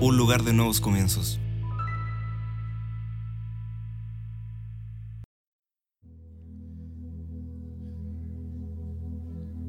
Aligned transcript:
un 0.00 0.16
lugar 0.16 0.42
de 0.42 0.52
nuevos 0.52 0.80
comienzos. 0.80 1.38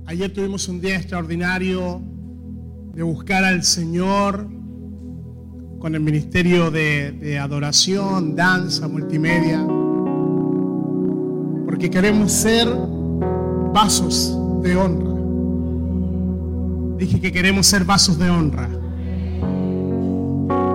Ayer 0.06 0.34
tuvimos 0.34 0.68
un 0.68 0.82
día 0.82 0.96
extraordinario 0.96 2.02
de 2.94 3.04
buscar 3.04 3.44
al 3.44 3.64
Señor 3.64 4.59
con 5.80 5.96
el 5.96 6.02
ministerio 6.02 6.70
de, 6.72 7.40
adoración, 7.42 8.36
danza, 8.36 8.88
multimedia, 8.88 9.66
porque 11.66 11.90
queremos 11.90 12.32
ser 12.32 12.68
vasos 13.74 14.36
de 14.62 14.76
honra. 14.76 15.10
Dije 16.98 17.22
que 17.22 17.32
queremos 17.32 17.66
ser 17.66 17.86
vasos 17.86 18.20
de 18.20 18.30
honra. 18.30 18.70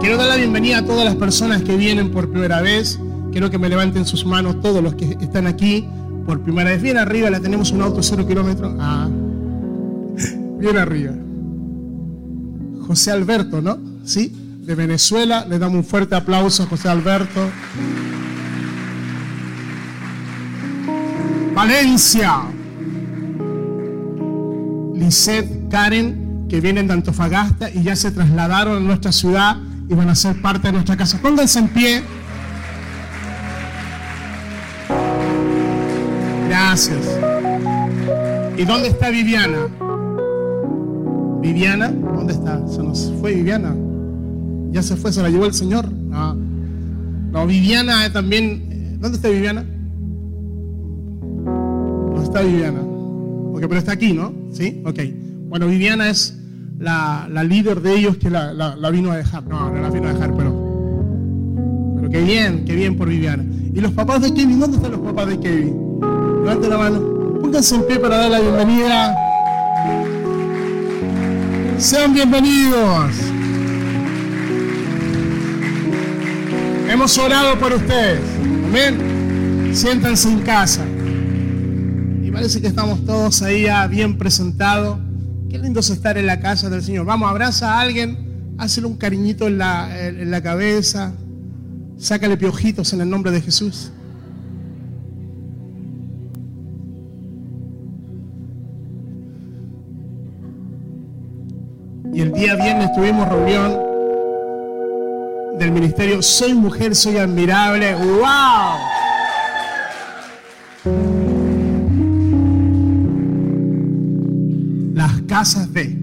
Quiero 0.01 0.17
dar 0.17 0.29
la 0.29 0.37
bienvenida 0.37 0.79
a 0.79 0.85
todas 0.85 1.05
las 1.05 1.17
personas 1.17 1.63
que 1.63 1.77
vienen 1.77 2.11
por 2.11 2.31
primera 2.31 2.63
vez. 2.63 2.99
Quiero 3.31 3.51
que 3.51 3.59
me 3.59 3.69
levanten 3.69 4.07
sus 4.07 4.25
manos 4.25 4.61
todos 4.63 4.83
los 4.83 4.95
que 4.95 5.19
están 5.21 5.47
aquí 5.47 5.87
por 6.25 6.41
primera 6.41 6.71
vez. 6.71 6.81
Bien 6.81 6.97
arriba, 6.97 7.29
la 7.29 7.41
tenemos 7.41 7.73
un 7.73 7.83
auto 7.83 8.03
cero 8.03 8.27
kilómetros. 8.27 8.75
Ah, 8.79 9.11
bien 10.59 10.79
arriba. 10.79 11.13
José 12.87 13.11
Alberto, 13.11 13.61
¿no? 13.61 13.79
Sí, 14.05 14.33
de 14.65 14.75
Venezuela. 14.75 15.47
Le 15.49 15.59
damos 15.59 15.77
un 15.77 15.85
fuerte 15.85 16.15
aplauso 16.15 16.63
a 16.63 16.67
José 16.67 16.89
Alberto. 16.89 17.51
Valencia. 21.55 22.43
Lisette, 24.95 25.69
Karen, 25.71 26.47
que 26.49 26.61
vienen 26.61 26.87
de 26.87 26.95
Antofagasta 26.95 27.71
y 27.71 27.83
ya 27.83 27.95
se 27.95 28.11
trasladaron 28.11 28.79
a 28.79 28.81
nuestra 28.81 29.13
ciudad 29.13 29.57
y 29.89 29.95
van 29.95 30.09
a 30.09 30.15
ser 30.15 30.41
parte 30.41 30.69
de 30.69 30.73
nuestra 30.73 30.97
casa. 30.97 31.19
Pónganse 31.21 31.59
en 31.59 31.69
pie. 31.69 32.03
Gracias. 36.49 37.19
¿Y 38.57 38.65
dónde 38.65 38.89
está 38.89 39.11
Viviana? 39.11 39.69
Viviana, 41.41 41.91
¿dónde 41.91 42.33
está? 42.33 42.67
Se 42.69 42.83
nos 42.83 43.13
fue 43.21 43.35
Viviana. 43.35 43.75
Ya 44.75 44.83
se 44.83 44.97
fue, 44.97 45.13
se 45.13 45.23
la 45.23 45.31
llevó 45.31 45.47
el 45.47 45.55
Señor. 45.55 45.89
No, 45.93 46.35
no 46.35 47.47
Viviana 47.47 48.13
también. 48.13 48.67
eh, 48.71 48.97
¿Dónde 49.01 49.17
está 49.17 49.29
Viviana? 49.29 49.65
No 51.45 52.21
está 52.23 52.41
Viviana. 52.43 52.81
Ok, 52.81 53.61
pero 53.69 53.77
está 53.79 53.93
aquí, 53.93 54.13
¿no? 54.13 54.33
Sí, 54.53 54.83
ok. 54.85 54.99
Bueno, 55.49 55.69
Viviana 55.69 56.11
es 56.11 56.37
la, 56.81 57.29
la 57.31 57.45
líder 57.45 57.81
de 57.83 57.95
ellos 57.97 58.17
que 58.17 58.31
la, 58.31 58.53
la- 58.53 58.75
la 58.75 58.91
vino 58.91 59.13
a 59.13 59.17
dejar. 59.17 59.47
No, 59.47 59.71
no 59.71 59.81
la 59.81 59.91
vino 59.91 60.09
a 60.09 60.13
dejar, 60.13 60.35
pero. 60.35 60.53
Pero 61.97 62.11
qué 62.11 62.23
bien, 62.25 62.65
qué 62.65 62.75
bien 62.75 62.97
por 62.97 63.09
Viviana. 63.09 63.45
¿Y 63.73 63.81
los 63.81 63.93
papás 63.93 64.23
de 64.23 64.35
Kevin? 64.35 64.59
¿Dónde 64.59 64.77
están 64.79 64.91
los 64.91 65.01
papás 65.03 65.29
de 65.29 65.39
Kevin? 65.39 66.01
Levanten 66.45 66.71
la 66.71 66.79
mano. 66.79 67.01
Pónganse 67.41 67.77
en 67.77 67.87
pie 67.87 67.99
para 68.01 68.17
dar 68.19 68.31
la 68.33 68.41
bienvenida. 68.41 69.15
Sean 71.79 72.13
bienvenidos. 72.13 73.13
Hemos 77.05 77.19
orado 77.19 77.59
por 77.59 77.71
ustedes. 77.71 78.19
Amén. 78.65 79.73
Siéntanse 79.75 80.27
en 80.27 80.41
casa. 80.41 80.87
Y 82.23 82.31
parece 82.31 82.63
que 82.63 82.67
estamos 82.67 83.05
todos 83.05 83.43
ahí 83.43 83.67
bien 83.91 84.17
presentados. 84.17 84.99
Qué 85.51 85.59
lindo 85.59 85.81
es 85.81 85.91
estar 85.91 86.17
en 86.17 86.25
la 86.25 86.41
casa 86.41 86.71
del 86.71 86.83
Señor. 86.83 87.05
Vamos, 87.05 87.29
abraza 87.29 87.75
a 87.75 87.81
alguien, 87.83 88.55
hazle 88.57 88.87
un 88.87 88.97
cariñito 88.97 89.49
en 89.49 89.59
la, 89.59 90.09
en 90.09 90.31
la 90.31 90.43
cabeza, 90.43 91.13
sácale 91.99 92.39
piojitos 92.39 92.95
en 92.95 93.03
el 93.03 93.11
nombre 93.11 93.33
de 93.33 93.43
Jesús. 93.43 93.93
Y 102.15 102.23
el 102.23 102.33
día 102.33 102.55
viernes 102.55 102.95
tuvimos 102.95 103.29
reunión 103.29 103.84
del 105.65 105.73
ministerio 105.73 106.21
Soy 106.21 106.53
Mujer, 106.53 106.95
Soy 106.95 107.17
Admirable. 107.17 107.95
¡Wow! 107.95 108.79
Las 114.95 115.23
casas 115.23 115.73
de. 115.73 115.99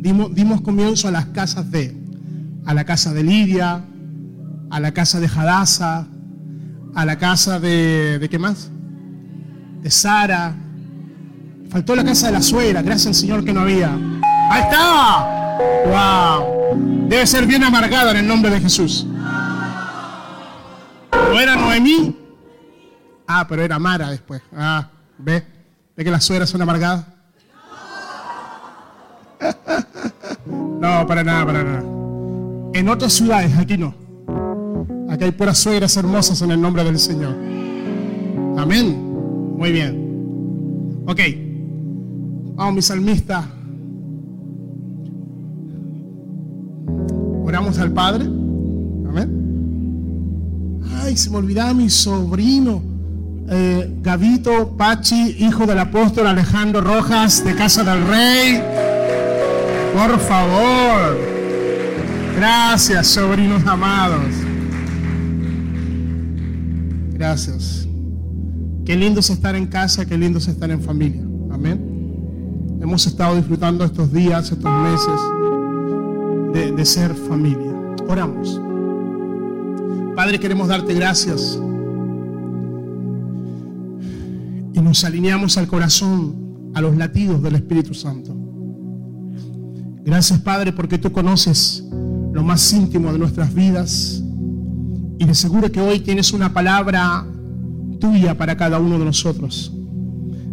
Dimos, 0.00 0.62
comienzo 0.62 1.08
a 1.08 1.10
las 1.10 1.26
casas 1.26 1.70
de. 1.70 1.94
A 2.64 2.72
la 2.72 2.84
casa 2.84 3.12
de 3.12 3.22
Lidia, 3.22 3.84
a 4.70 4.80
la 4.80 4.92
casa 4.92 5.20
de 5.20 5.26
Hadassah, 5.26 6.06
a 6.94 7.04
la 7.04 7.18
casa 7.18 7.60
de. 7.60 8.18
¿De 8.18 8.28
qué 8.30 8.38
más? 8.38 8.70
De 9.82 9.90
Sara. 9.90 10.54
Faltó 11.68 11.94
la 11.94 12.04
casa 12.04 12.28
de 12.28 12.32
la 12.32 12.42
suegra, 12.42 12.80
gracias 12.80 13.08
al 13.08 13.14
Señor 13.14 13.44
que 13.44 13.52
no 13.52 13.60
había. 13.60 13.94
¡Ahí 14.50 14.62
está! 14.62 15.58
¡Wow! 16.40 16.55
Debe 17.08 17.26
ser 17.26 17.46
bien 17.46 17.62
amargada 17.62 18.10
en 18.10 18.18
el 18.18 18.26
nombre 18.26 18.50
de 18.50 18.60
Jesús. 18.60 19.06
¿No 21.12 21.40
era 21.40 21.56
Noemí? 21.56 22.16
Ah, 23.26 23.46
pero 23.48 23.62
era 23.62 23.78
Mara 23.78 24.10
después. 24.10 24.42
Ah, 24.56 24.88
¿ve? 25.18 25.44
¿Ve 25.96 26.04
que 26.04 26.10
las 26.10 26.24
suegras 26.24 26.50
son 26.50 26.62
amargadas? 26.62 27.04
No, 30.78 31.06
para 31.06 31.24
nada, 31.24 31.44
para 31.46 31.64
nada. 31.64 31.80
En 32.74 32.88
otras 32.88 33.14
ciudades, 33.14 33.56
aquí 33.58 33.76
no. 33.76 33.94
Aquí 35.10 35.24
hay 35.24 35.32
puras 35.32 35.58
suegras 35.58 35.96
hermosas 35.96 36.42
en 36.42 36.50
el 36.50 36.60
nombre 36.60 36.84
del 36.84 36.98
Señor. 36.98 37.34
Amén. 38.56 39.56
Muy 39.56 39.72
bien. 39.72 41.04
Ok. 41.06 41.20
Vamos, 42.54 42.74
mi 42.74 42.82
salmista. 42.82 43.48
Oramos 47.46 47.78
al 47.78 47.92
Padre. 47.92 48.24
Amén. 48.24 49.30
Ay, 51.00 51.16
se 51.16 51.30
me 51.30 51.36
olvidaba 51.36 51.72
mi 51.74 51.88
sobrino. 51.88 52.82
eh, 53.48 53.88
Gavito 54.02 54.76
Pachi, 54.76 55.36
hijo 55.38 55.64
del 55.64 55.78
apóstol 55.78 56.26
Alejandro 56.26 56.80
Rojas 56.80 57.44
de 57.44 57.54
Casa 57.54 57.84
del 57.84 58.04
Rey. 58.08 58.60
Por 59.94 60.18
favor. 60.18 61.16
Gracias, 62.36 63.06
sobrinos 63.06 63.64
amados. 63.64 64.24
Gracias. 67.12 67.86
Qué 68.84 68.96
lindo 68.96 69.20
es 69.20 69.30
estar 69.30 69.54
en 69.54 69.66
casa, 69.66 70.04
qué 70.04 70.18
lindo 70.18 70.40
es 70.40 70.48
estar 70.48 70.68
en 70.72 70.82
familia. 70.82 71.22
Amén. 71.52 72.78
Hemos 72.82 73.06
estado 73.06 73.36
disfrutando 73.36 73.84
estos 73.84 74.12
días, 74.12 74.50
estos 74.50 74.72
meses 74.82 75.20
de, 76.56 76.84
ser 76.86 77.14
familia. 77.14 77.72
Oramos. 78.08 78.60
Padre, 80.14 80.40
queremos 80.40 80.68
darte 80.68 80.94
gracias. 80.94 81.58
Y 84.72 84.80
nos 84.80 85.04
alineamos 85.04 85.58
al 85.58 85.66
corazón, 85.66 86.70
a 86.74 86.80
los 86.80 86.96
latidos 86.96 87.42
del 87.42 87.56
Espíritu 87.56 87.92
Santo. 87.92 88.34
Gracias, 90.04 90.40
Padre, 90.40 90.72
porque 90.72 90.96
tú 90.96 91.12
conoces 91.12 91.84
lo 92.32 92.42
más 92.42 92.72
íntimo 92.72 93.12
de 93.12 93.18
nuestras 93.18 93.52
vidas. 93.52 94.22
Y 95.18 95.24
de 95.24 95.34
seguro 95.34 95.70
que 95.70 95.80
hoy 95.80 96.00
tienes 96.00 96.32
una 96.32 96.54
palabra 96.54 97.26
tuya 98.00 98.36
para 98.36 98.56
cada 98.56 98.78
uno 98.78 98.98
de 98.98 99.04
nosotros. 99.04 99.72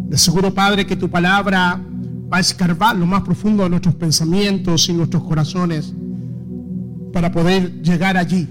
De 0.08 0.18
seguro, 0.18 0.52
Padre, 0.52 0.86
que 0.86 0.96
tu 0.96 1.08
palabra 1.08 1.80
a 2.36 2.40
escarbar 2.40 2.96
lo 2.96 3.06
más 3.06 3.22
profundo 3.22 3.62
de 3.62 3.70
nuestros 3.70 3.94
pensamientos 3.94 4.88
y 4.88 4.92
nuestros 4.92 5.22
corazones 5.22 5.92
para 7.12 7.30
poder 7.30 7.80
llegar 7.82 8.16
allí, 8.16 8.48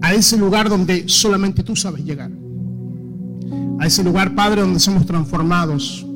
a 0.00 0.14
ese 0.14 0.36
lugar 0.36 0.68
donde 0.68 1.04
solamente 1.08 1.62
tú 1.62 1.76
sabes 1.76 2.04
llegar. 2.04 2.30
A 3.78 3.86
ese 3.86 4.02
lugar, 4.02 4.34
Padre, 4.34 4.62
donde 4.62 4.80
somos 4.80 5.04
transformados 5.06 6.06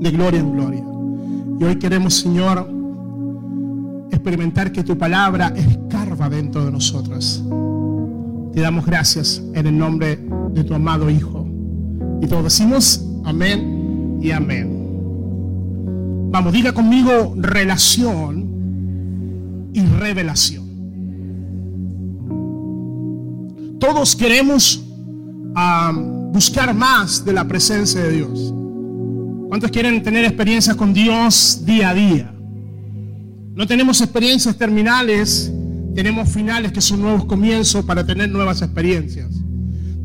de 0.00 0.10
gloria 0.10 0.40
en 0.40 0.52
gloria. 0.52 0.84
Y 1.58 1.64
hoy 1.64 1.76
queremos, 1.76 2.14
Señor, 2.14 2.68
experimentar 4.10 4.70
que 4.70 4.84
tu 4.84 4.98
palabra 4.98 5.52
escarba 5.56 6.28
dentro 6.28 6.64
de 6.64 6.70
nosotras. 6.70 7.42
Te 8.52 8.60
damos 8.60 8.84
gracias 8.84 9.42
en 9.54 9.66
el 9.66 9.78
nombre 9.78 10.18
de 10.52 10.64
tu 10.64 10.74
amado 10.74 11.08
Hijo. 11.08 11.46
Y 12.20 12.26
todos 12.26 12.44
decimos 12.44 13.04
amén 13.24 14.18
y 14.20 14.30
amén. 14.30 14.75
Vamos, 16.36 16.52
diga 16.52 16.72
conmigo 16.74 17.34
relación 17.38 18.44
y 19.72 19.80
revelación. 19.80 20.66
todos 23.80 24.14
queremos 24.14 24.84
ah, 25.54 25.94
buscar 26.32 26.74
más 26.74 27.24
de 27.24 27.32
la 27.32 27.48
presencia 27.48 28.02
de 28.02 28.10
Dios. 28.10 28.52
¿Cuántos 29.48 29.70
quieren 29.70 30.02
tener 30.02 30.26
experiencias 30.26 30.76
con 30.76 30.92
Dios 30.92 31.62
día 31.64 31.88
a 31.88 31.94
día? 31.94 32.34
No 33.54 33.66
tenemos 33.66 34.02
experiencias 34.02 34.58
terminales, 34.58 35.50
tenemos 35.94 36.28
finales 36.28 36.70
que 36.70 36.82
son 36.82 37.00
nuevos 37.00 37.24
comienzos 37.24 37.82
para 37.86 38.04
tener 38.04 38.28
nuevas 38.28 38.60
experiencias. 38.60 39.30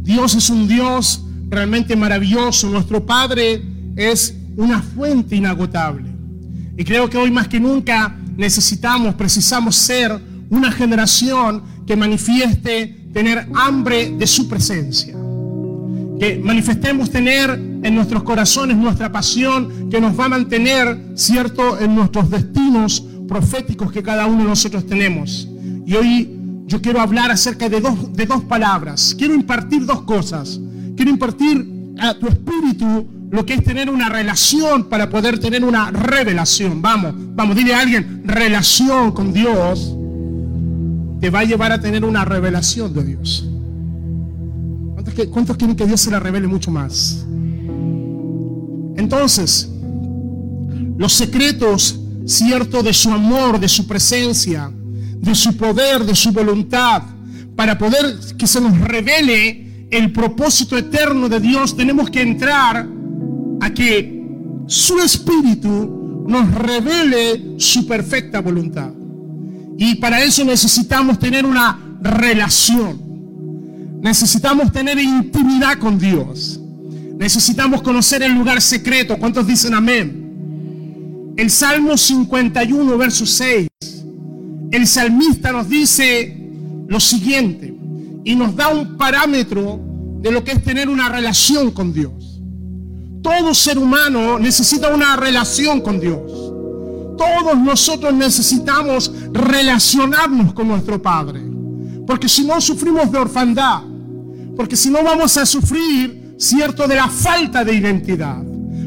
Dios 0.01 0.33
es 0.36 0.50
un 0.50 0.66
Dios 0.66 1.25
realmente 1.50 1.94
maravilloso. 1.98 2.69
Nuestro 2.69 3.06
Padre 3.06 3.62
es 3.98 4.33
una 4.56 4.81
fuente 4.81 5.36
inagotable. 5.36 6.10
Y 6.81 6.83
creo 6.83 7.07
que 7.07 7.18
hoy 7.19 7.30
más 7.30 7.48
que 7.48 7.60
nunca 7.60 8.18
necesitamos, 8.36 9.13
precisamos 9.13 9.75
ser 9.75 10.19
una 10.50 10.72
generación 10.72 11.62
que 11.86 11.95
manifieste 11.95 13.10
tener 13.13 13.48
hambre 13.54 14.10
de 14.18 14.25
su 14.25 14.50
presencia. 14.50 15.13
Que 16.19 16.42
manifestemos 16.44 17.12
tener 17.12 17.51
en 17.51 17.94
nuestros 17.94 18.24
corazones 18.24 18.78
nuestra 18.78 19.12
pasión 19.12 19.92
que 19.92 20.01
nos 20.01 20.19
va 20.19 20.25
a 20.25 20.30
mantener, 20.30 21.12
cierto, 21.13 21.80
en 21.80 21.94
nuestros 21.94 22.31
destinos 22.31 23.06
proféticos 23.28 23.92
que 23.92 24.01
cada 24.01 24.25
uno 24.25 24.42
de 24.42 24.50
nosotros 24.50 24.88
tenemos. 24.88 25.48
Y 25.86 25.94
hoy 25.94 26.36
yo 26.66 26.81
quiero 26.81 27.00
hablar 27.00 27.30
acerca 27.30 27.69
de 27.69 27.80
dos, 27.80 28.12
de 28.13 28.25
dos 28.25 28.44
palabras. 28.45 29.13
Quiero 29.16 29.36
impartir 29.36 29.86
dos 29.86 30.01
cosas. 30.01 30.60
Quiero 30.95 31.12
impartir 31.12 31.94
a 32.00 32.16
tu 32.16 32.28
espíritu 32.28 33.20
lo 33.31 33.45
que 33.45 33.54
es 33.54 33.63
tener 33.63 33.89
una 33.89 34.10
relación 34.10 34.89
para 34.89 35.10
poder 35.10 35.39
tener 35.39 35.63
una 35.63 35.89
revelación. 35.89 36.81
Vamos, 36.81 37.13
vamos, 37.18 37.56
dile 37.56 37.74
a 37.74 37.80
alguien, 37.80 38.24
relación 38.25 39.13
con 39.13 39.31
Dios 39.31 39.95
te 41.22 41.30
va 41.30 41.39
a 41.39 41.44
llevar 41.45 41.72
a 41.72 41.80
tener 41.80 42.04
una 42.04 42.25
revelación 42.25 42.94
de 42.94 43.04
Dios. 43.04 43.48
¿Cuántos, 45.31 45.56
quieren 45.56 45.75
que 45.75 45.86
Dios 45.86 46.01
se 46.01 46.12
la 46.12 46.19
revele 46.19 46.48
mucho 46.48 46.72
más? 46.72 47.25
Entonces, 48.98 49.69
los 50.98 51.13
secretos, 51.13 52.00
cierto, 52.25 52.83
de 52.83 52.94
su 52.94 53.12
amor, 53.12 53.60
de 53.60 53.69
su 53.69 53.88
presencia, 53.88 54.72
de 55.19 55.36
su 55.36 55.56
poder, 55.56 56.04
de 56.06 56.16
su 56.16 56.31
voluntad, 56.31 57.04
para 57.56 57.78
poder 57.78 58.18
que 58.38 58.48
se 58.48 58.60
nos 58.60 58.78
revele 58.80 59.88
el 59.89 60.12
propósito 60.12 60.78
eterno 60.78 61.30
de 61.30 61.39
Dios, 61.39 61.78
tenemos 61.78 62.10
que 62.10 62.22
entrar 62.22 62.88
a 63.61 63.69
que 63.73 64.21
su 64.67 64.99
espíritu 64.99 66.25
nos 66.27 66.51
revele 66.53 67.55
su 67.57 67.85
perfecta 67.85 68.41
voluntad. 68.41 68.91
Y 69.77 69.95
para 69.95 70.23
eso 70.23 70.43
necesitamos 70.43 71.19
tener 71.19 71.45
una 71.45 71.79
relación. 72.01 72.99
Necesitamos 74.01 74.71
tener 74.71 74.99
intimidad 74.99 75.77
con 75.77 75.99
Dios. 75.99 76.59
Necesitamos 77.17 77.83
conocer 77.83 78.23
el 78.23 78.33
lugar 78.33 78.61
secreto. 78.61 79.17
¿Cuántos 79.17 79.45
dicen 79.45 79.75
amén? 79.75 81.33
El 81.37 81.49
Salmo 81.51 81.95
51, 81.95 82.97
verso 82.97 83.25
6. 83.27 83.67
El 84.71 84.87
salmista 84.87 85.51
nos 85.51 85.69
dice 85.69 86.49
lo 86.87 86.99
siguiente 86.99 87.73
y 88.23 88.35
nos 88.35 88.55
da 88.55 88.69
un 88.69 88.97
parámetro 88.97 89.79
de 90.19 90.31
lo 90.31 90.43
que 90.43 90.51
es 90.51 90.63
tener 90.63 90.89
una 90.89 91.09
relación 91.09 91.71
con 91.71 91.93
Dios. 91.93 92.20
Todo 93.21 93.53
ser 93.53 93.77
humano 93.77 94.39
necesita 94.39 94.94
una 94.94 95.15
relación 95.15 95.81
con 95.81 96.00
Dios. 96.00 96.21
Todos 97.18 97.57
nosotros 97.59 98.13
necesitamos 98.13 99.12
relacionarnos 99.31 100.53
con 100.53 100.68
nuestro 100.68 101.01
Padre. 101.01 101.41
Porque 102.07 102.27
si 102.27 102.44
no 102.44 102.59
sufrimos 102.59 103.12
de 103.12 103.19
orfandad. 103.19 103.81
Porque 104.56 104.75
si 104.75 104.89
no 104.89 105.03
vamos 105.03 105.38
a 105.38 105.45
sufrir, 105.45 106.35
cierto, 106.38 106.88
de 106.88 106.95
la 106.95 107.07
falta 107.07 107.63
de 107.63 107.75
identidad. 107.75 108.41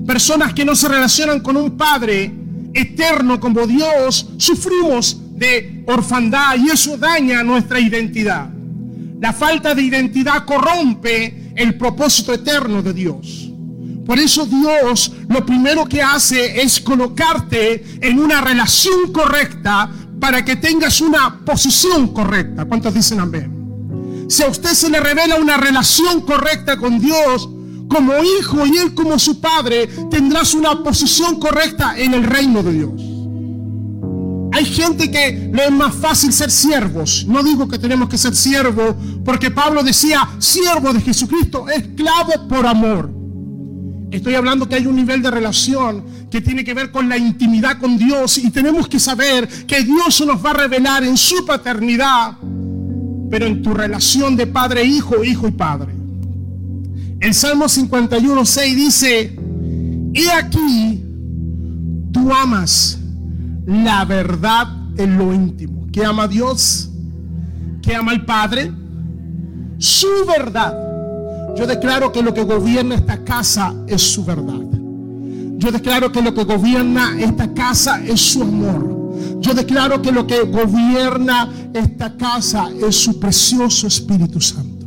Personas 0.04 0.52
que 0.52 0.64
no 0.64 0.75
se 0.75 0.88
relacionan 0.88 1.40
con 1.40 1.56
un 1.56 1.76
Padre 1.76 2.32
eterno 2.75 3.38
como 3.38 3.66
Dios, 3.66 4.28
sufrimos 4.36 5.16
de 5.38 5.84
orfandad 5.86 6.56
y 6.58 6.70
eso 6.70 6.96
daña 6.96 7.42
nuestra 7.42 7.78
identidad. 7.78 8.50
La 9.20 9.32
falta 9.32 9.75
de 9.75 9.82
identidad 9.82 10.44
corrompe 10.44 11.52
el 11.54 11.78
propósito 11.78 12.34
eterno 12.34 12.82
de 12.82 12.92
Dios. 12.92 13.44
Por 14.06 14.18
eso 14.18 14.44
Dios 14.46 15.12
lo 15.28 15.44
primero 15.46 15.86
que 15.86 16.02
hace 16.02 16.60
es 16.60 16.80
colocarte 16.80 17.98
en 18.00 18.18
una 18.18 18.40
relación 18.40 19.12
correcta 19.12 19.90
para 20.20 20.44
que 20.44 20.56
tengas 20.56 21.00
una 21.00 21.40
posición 21.44 22.08
correcta. 22.08 22.64
¿Cuántos 22.64 22.94
dicen 22.94 23.20
amén? 23.20 24.26
Si 24.28 24.42
a 24.42 24.48
usted 24.48 24.72
se 24.72 24.90
le 24.90 25.00
revela 25.00 25.36
una 25.36 25.56
relación 25.56 26.22
correcta 26.22 26.76
con 26.76 26.98
Dios, 26.98 27.48
como 27.88 28.12
hijo 28.22 28.66
y 28.66 28.78
él 28.78 28.94
como 28.94 29.18
su 29.18 29.40
padre, 29.40 29.86
tendrás 30.10 30.54
una 30.54 30.82
posición 30.82 31.38
correcta 31.38 31.94
en 31.96 32.14
el 32.14 32.24
reino 32.24 32.62
de 32.62 32.72
Dios. 32.72 33.14
Hay 34.52 34.64
gente 34.66 35.10
que 35.10 35.50
le 35.52 35.64
es 35.64 35.70
más 35.72 35.94
fácil 35.94 36.32
ser 36.32 36.50
siervos. 36.50 37.24
No 37.28 37.42
digo 37.42 37.68
que 37.68 37.78
tenemos 37.78 38.08
que 38.08 38.16
ser 38.16 38.36
siervos, 38.36 38.94
porque 39.24 39.50
Pablo 39.50 39.82
decía, 39.82 40.28
siervo 40.38 40.92
de 40.92 41.00
Jesucristo, 41.00 41.68
esclavo 41.68 42.48
por 42.48 42.66
amor. 42.66 43.10
Estoy 44.14 44.37
hablando 44.37 44.69
que 44.69 44.76
hay 44.76 44.87
un 44.87 44.94
nivel 44.94 45.22
de 45.22 45.28
relación 45.28 46.05
que 46.31 46.40
tiene 46.40 46.62
que 46.62 46.72
ver 46.72 46.93
con 46.93 47.08
la 47.08 47.19
intimidad 47.19 47.81
con 47.81 47.99
Dios 47.99 48.38
y 48.38 48.49
tenemos 48.52 48.87
que 48.87 49.00
saber 49.00 49.49
que 49.66 49.82
Dios 49.82 50.25
nos 50.25 50.44
va 50.44 50.50
a 50.50 50.55
revelar 50.55 51.02
en 51.02 51.16
su 51.16 51.44
paternidad, 51.44 52.37
pero 53.28 53.46
en 53.46 53.61
tu 53.61 53.75
relación 53.75 54.37
de 54.37 54.46
padre, 54.46 54.84
hijo, 54.84 55.25
hijo 55.25 55.49
y 55.49 55.50
padre. 55.50 55.93
El 57.19 57.34
Salmo 57.34 57.69
51, 57.69 58.44
6 58.44 58.76
dice, 58.76 59.37
he 60.14 60.31
aquí, 60.31 61.02
tú 62.12 62.32
amas 62.32 62.96
la 63.67 64.05
verdad 64.05 64.69
en 64.96 65.19
lo 65.19 65.34
íntimo. 65.34 65.88
¿Qué 65.90 66.05
ama 66.05 66.28
Dios? 66.28 66.88
¿Qué 67.82 67.96
ama 67.96 68.12
el 68.12 68.25
Padre? 68.25 68.70
Su 69.78 70.06
verdad 70.25 70.94
yo 71.56 71.66
declaro 71.66 72.12
que 72.12 72.22
lo 72.22 72.34
que 72.34 72.42
gobierna 72.42 72.96
esta 72.96 73.22
casa 73.24 73.74
es 73.86 74.02
su 74.02 74.24
verdad. 74.24 74.60
Yo 75.58 75.70
declaro 75.70 76.10
que 76.10 76.20
lo 76.20 76.34
que 76.34 76.44
gobierna 76.44 77.16
esta 77.18 77.52
casa 77.54 78.02
es 78.04 78.20
su 78.20 78.42
amor. 78.42 78.94
Yo 79.40 79.54
declaro 79.54 80.02
que 80.02 80.10
lo 80.10 80.26
que 80.26 80.40
gobierna 80.42 81.48
esta 81.72 82.16
casa 82.16 82.68
es 82.86 82.96
su 82.96 83.20
precioso 83.20 83.86
Espíritu 83.86 84.40
Santo. 84.40 84.84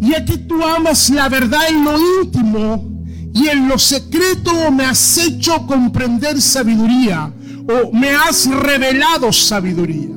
Y 0.00 0.14
aquí 0.14 0.38
tú 0.38 0.62
amas 0.62 1.10
la 1.10 1.28
verdad 1.28 1.60
en 1.68 1.84
lo 1.84 1.98
íntimo 2.22 2.94
y 3.34 3.48
en 3.48 3.68
lo 3.68 3.78
secreto 3.78 4.70
me 4.70 4.84
has 4.84 5.18
hecho 5.18 5.66
comprender 5.66 6.40
sabiduría 6.40 7.32
o 7.68 7.92
me 7.92 8.10
has 8.10 8.46
revelado 8.46 9.32
sabiduría. 9.32 10.14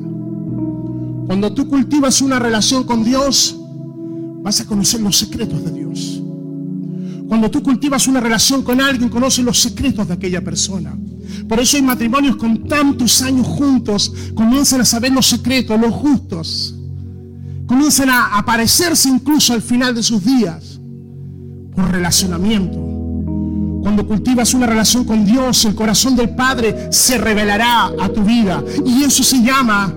Cuando 1.26 1.54
tú 1.54 1.68
cultivas 1.68 2.22
una 2.22 2.38
relación 2.38 2.84
con 2.84 3.04
Dios, 3.04 3.58
vas 4.48 4.62
a 4.62 4.66
conocer 4.66 5.02
los 5.02 5.18
secretos 5.18 5.62
de 5.66 5.72
Dios. 5.72 6.22
Cuando 7.28 7.52
tú 7.52 7.62
cultivas 7.62 8.08
una 8.08 8.22
relación 8.22 8.64
con 8.64 8.80
alguien, 8.80 9.10
conoces 9.10 9.44
los 9.44 9.60
secretos 9.60 10.08
de 10.08 10.14
aquella 10.14 10.42
persona. 10.42 10.98
Por 11.50 11.60
eso 11.60 11.76
hay 11.76 11.84
matrimonios 11.84 12.38
con 12.38 12.66
tantos 12.66 13.22
años 13.22 13.46
juntos, 13.46 14.14
comienzan 14.34 14.80
a 14.80 14.86
saber 14.86 15.12
los 15.12 15.28
secretos, 15.28 15.78
los 15.78 15.94
justos. 15.94 16.74
Comienzan 17.66 18.10
a 18.10 18.38
aparecerse 18.38 19.10
incluso 19.10 19.52
al 19.52 19.62
final 19.62 19.94
de 19.94 20.02
sus 20.02 20.24
días 20.24 20.80
por 21.76 21.92
relacionamiento. 21.92 22.78
Cuando 23.82 24.08
cultivas 24.08 24.54
una 24.54 24.66
relación 24.66 25.04
con 25.04 25.26
Dios, 25.26 25.66
el 25.66 25.76
corazón 25.76 26.16
del 26.16 26.30
Padre 26.30 26.88
se 26.90 27.18
revelará 27.18 27.88
a 28.00 28.08
tu 28.08 28.24
vida. 28.24 28.64
Y 28.86 29.04
eso 29.04 29.24
se 29.24 29.44
llama 29.44 29.94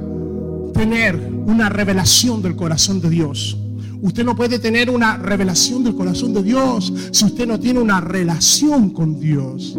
tener 0.74 1.14
una 1.46 1.68
revelación 1.68 2.42
del 2.42 2.56
corazón 2.56 3.00
de 3.00 3.10
Dios. 3.10 3.56
Usted 4.02 4.24
no 4.24 4.34
puede 4.34 4.58
tener 4.58 4.88
una 4.88 5.16
revelación 5.18 5.84
del 5.84 5.94
corazón 5.94 6.32
de 6.32 6.42
Dios 6.42 6.92
si 7.12 7.24
usted 7.24 7.46
no 7.46 7.60
tiene 7.60 7.80
una 7.80 8.00
relación 8.00 8.90
con 8.90 9.20
Dios. 9.20 9.76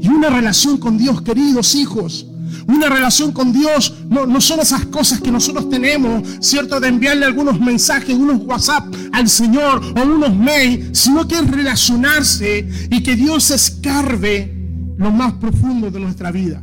Y 0.00 0.08
una 0.08 0.30
relación 0.30 0.78
con 0.78 0.96
Dios, 0.96 1.22
queridos 1.22 1.74
hijos. 1.74 2.26
Una 2.66 2.88
relación 2.88 3.32
con 3.32 3.52
Dios 3.52 3.94
no, 4.08 4.40
son 4.40 4.60
esas 4.60 4.86
cosas 4.86 5.20
que 5.20 5.30
nosotros 5.30 5.68
tenemos, 5.68 6.22
¿cierto? 6.40 6.78
De 6.80 6.88
enviarle 6.88 7.26
algunos 7.26 7.60
mensajes, 7.60 8.14
unos 8.14 8.42
WhatsApp 8.44 8.86
al 9.12 9.28
Señor 9.28 9.82
o 9.96 10.02
unos 10.02 10.34
mails, 10.34 10.98
sino 10.98 11.26
que 11.26 11.36
es 11.36 11.50
relacionarse 11.50 12.68
y 12.90 13.02
que 13.02 13.16
Dios 13.16 13.50
escarbe 13.50 14.54
lo 14.96 15.10
más 15.10 15.34
profundo 15.34 15.90
de 15.90 16.00
nuestra 16.00 16.30
vida. 16.30 16.62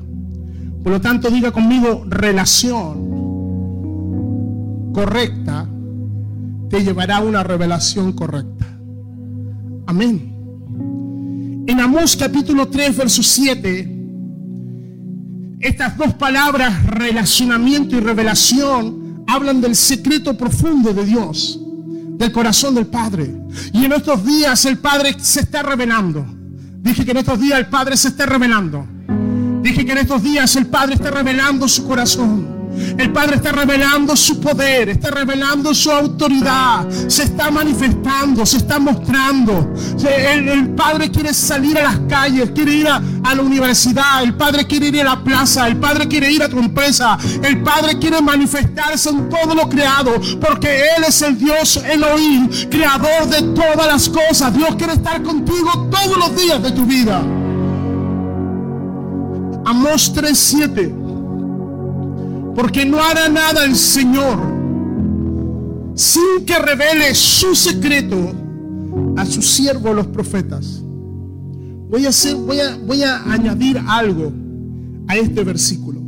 Por 0.84 0.92
lo 0.92 1.02
tanto, 1.02 1.30
diga 1.30 1.52
conmigo 1.52 2.06
relación 2.08 3.16
correcta 4.94 5.68
te 6.76 6.84
llevará 6.84 7.18
a 7.18 7.22
una 7.22 7.42
revelación 7.42 8.12
correcta. 8.12 8.66
Amén. 9.88 11.64
En 11.68 11.80
Amós 11.80 12.18
capítulo 12.18 12.68
3, 12.68 12.98
verso 12.98 13.24
7, 13.24 13.98
estas 15.62 15.96
dos 15.96 16.14
palabras, 16.16 16.86
relacionamiento 16.86 17.96
y 17.96 18.02
revelación, 18.02 19.24
hablan 19.26 19.62
del 19.62 19.74
secreto 19.74 20.38
profundo 20.38 20.94
de 20.94 21.06
Dios, 21.06 21.62
del 22.18 22.34
corazón 22.34 22.76
del 22.76 22.88
Padre. 22.88 23.34
Y 23.72 23.86
en 23.86 23.94
estos 23.94 24.26
días 24.26 24.66
el 24.66 24.78
Padre 24.80 25.16
se 25.18 25.40
está 25.40 25.64
revelando. 25.64 26.26
Dije 26.82 27.06
que 27.06 27.12
en 27.12 27.18
estos 27.18 27.40
días 27.40 27.58
el 27.58 27.68
Padre 27.68 27.96
se 27.96 28.10
está 28.10 28.26
revelando. 28.26 28.86
Dije 29.62 29.86
que 29.86 29.94
en 29.94 30.00
estos 30.00 30.22
días 30.22 30.54
el 30.58 30.66
Padre 30.66 30.96
está 30.96 31.10
revelando 31.10 31.70
su 31.70 31.88
corazón. 31.88 32.55
El 32.98 33.12
Padre 33.12 33.38
está 33.38 33.52
revelando 33.52 34.16
su 34.16 34.40
poder, 34.40 34.90
está 34.90 35.12
revelando 35.12 35.74
su 35.74 35.92
autoridad, 35.92 36.88
se 37.08 37.24
está 37.24 37.52
manifestando, 37.52 38.46
se 38.46 38.58
está 38.58 38.80
mostrando. 38.80 39.74
El, 40.06 40.70
Padre 40.76 41.10
quiere 41.10 41.34
salir 41.34 41.78
a 41.78 41.84
las 41.84 42.00
calles, 42.10 42.52
quiere 42.52 42.74
ir 42.74 42.88
a, 42.88 43.02
la 43.36 43.42
universidad, 43.42 44.24
el 44.24 44.36
Padre 44.36 44.66
quiere 44.66 44.88
ir 44.88 45.02
a 45.02 45.04
la 45.04 45.24
plaza, 45.24 45.68
el 45.68 45.78
Padre 45.78 46.08
quiere 46.08 46.32
ir 46.32 46.44
a 46.44 46.50
tu 46.50 46.60
empresa, 46.60 47.18
el 47.44 47.62
Padre 47.64 47.98
quiere 47.98 48.22
manifestarse 48.22 49.10
en 49.10 49.30
todo 49.30 49.56
lo 49.56 49.68
creado, 49.70 50.14
porque 50.40 50.82
Él 50.98 51.04
es 51.08 51.22
el 51.22 51.38
Dios 51.38 51.78
Elohim, 51.78 52.50
creador 52.70 53.28
de 53.30 53.42
todas 53.54 53.88
las 53.88 54.10
cosas. 54.10 54.54
Dios 54.54 54.76
quiere 54.76 54.94
estar 54.94 55.22
contigo 55.24 55.90
todos 55.90 56.18
los 56.18 56.36
días 56.36 56.62
de 56.62 56.72
tu 56.72 56.86
vida. 56.86 57.22
Amos 59.66 60.14
3:7 60.14 61.05
porque 62.56 62.86
no 62.86 63.04
hará 63.04 63.28
nada 63.28 63.66
el 63.66 63.76
Señor 63.76 64.40
sin 65.96 66.46
que 66.46 66.58
revele 66.58 67.14
su 67.14 67.54
secreto 67.56 68.34
a 69.18 69.26
sus 69.26 69.46
siervos 69.46 69.96
los 69.96 70.08
profetas. 70.08 70.82
Voy 71.90 72.06
a, 72.06 72.10
hacer, 72.10 72.36
voy, 72.36 72.60
a, 72.60 72.78
voy 72.78 73.04
a 73.04 73.32
añadir 73.32 73.82
algo 73.88 74.32
a 75.08 75.16
este 75.16 75.44
versículo. 75.44 76.02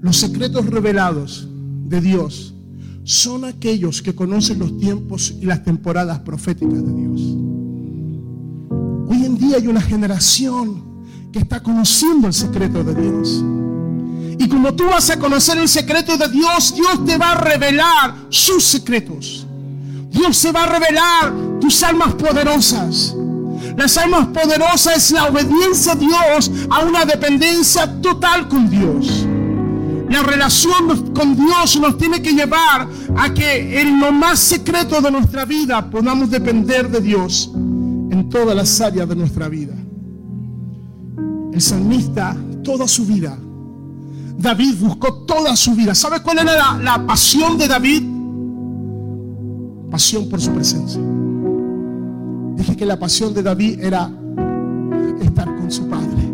Los 0.00 0.16
secretos 0.16 0.66
revelados 0.66 1.48
de 1.84 2.00
Dios 2.00 2.54
son 3.04 3.44
aquellos 3.44 4.00
que 4.00 4.14
conocen 4.14 4.58
los 4.58 4.78
tiempos 4.78 5.34
y 5.40 5.46
las 5.46 5.64
temporadas 5.64 6.20
proféticas 6.20 6.82
de 6.86 6.94
Dios. 6.94 7.20
Hoy 9.08 9.24
en 9.24 9.36
día 9.36 9.56
hay 9.56 9.66
una 9.66 9.80
generación 9.80 11.04
que 11.32 11.40
está 11.40 11.62
conociendo 11.62 12.28
el 12.28 12.32
secreto 12.32 12.82
de 12.84 12.94
Dios. 12.94 13.44
Y 14.40 14.48
como 14.48 14.72
tú 14.72 14.86
vas 14.86 15.10
a 15.10 15.18
conocer 15.18 15.58
el 15.58 15.68
secreto 15.68 16.16
de 16.16 16.26
Dios, 16.28 16.74
Dios 16.74 17.04
te 17.04 17.18
va 17.18 17.32
a 17.32 17.34
revelar 17.34 18.14
sus 18.30 18.64
secretos. 18.64 19.46
Dios 20.10 20.34
se 20.34 20.50
va 20.50 20.64
a 20.64 20.66
revelar 20.66 21.60
tus 21.60 21.82
almas 21.82 22.14
poderosas. 22.14 23.14
Las 23.76 23.98
almas 23.98 24.28
poderosas 24.28 24.96
es 24.96 25.10
la 25.10 25.26
obediencia 25.26 25.92
a 25.92 25.94
Dios 25.94 26.50
a 26.70 26.86
una 26.86 27.04
dependencia 27.04 28.00
total 28.00 28.48
con 28.48 28.70
Dios. 28.70 29.26
La 30.08 30.22
relación 30.22 31.12
con 31.12 31.36
Dios 31.36 31.78
nos 31.78 31.98
tiene 31.98 32.22
que 32.22 32.32
llevar 32.32 32.88
a 33.18 33.34
que 33.34 33.78
en 33.78 34.00
lo 34.00 34.10
más 34.10 34.38
secreto 34.38 35.02
de 35.02 35.10
nuestra 35.10 35.44
vida 35.44 35.90
podamos 35.90 36.30
depender 36.30 36.90
de 36.90 37.02
Dios 37.02 37.50
en 37.54 38.30
todas 38.30 38.56
las 38.56 38.80
áreas 38.80 39.06
de 39.06 39.16
nuestra 39.16 39.50
vida. 39.50 39.74
El 41.52 41.60
salmista, 41.60 42.34
toda 42.64 42.88
su 42.88 43.04
vida, 43.04 43.38
David 44.40 44.76
buscó 44.80 45.12
toda 45.26 45.54
su 45.54 45.74
vida. 45.74 45.94
¿Sabes 45.94 46.20
cuál 46.20 46.38
era 46.38 46.78
la, 46.78 47.06
pasión 47.06 47.58
de 47.58 47.68
David? 47.68 48.02
Pasión 49.90 50.30
por 50.30 50.40
su 50.40 50.50
presencia. 50.52 51.00
Dije 52.56 52.74
que 52.74 52.86
la 52.86 52.98
pasión 52.98 53.34
de 53.34 53.42
David 53.42 53.80
era 53.80 54.10
estar 55.20 55.44
con 55.56 55.70
su 55.70 55.86
padre. 55.88 56.32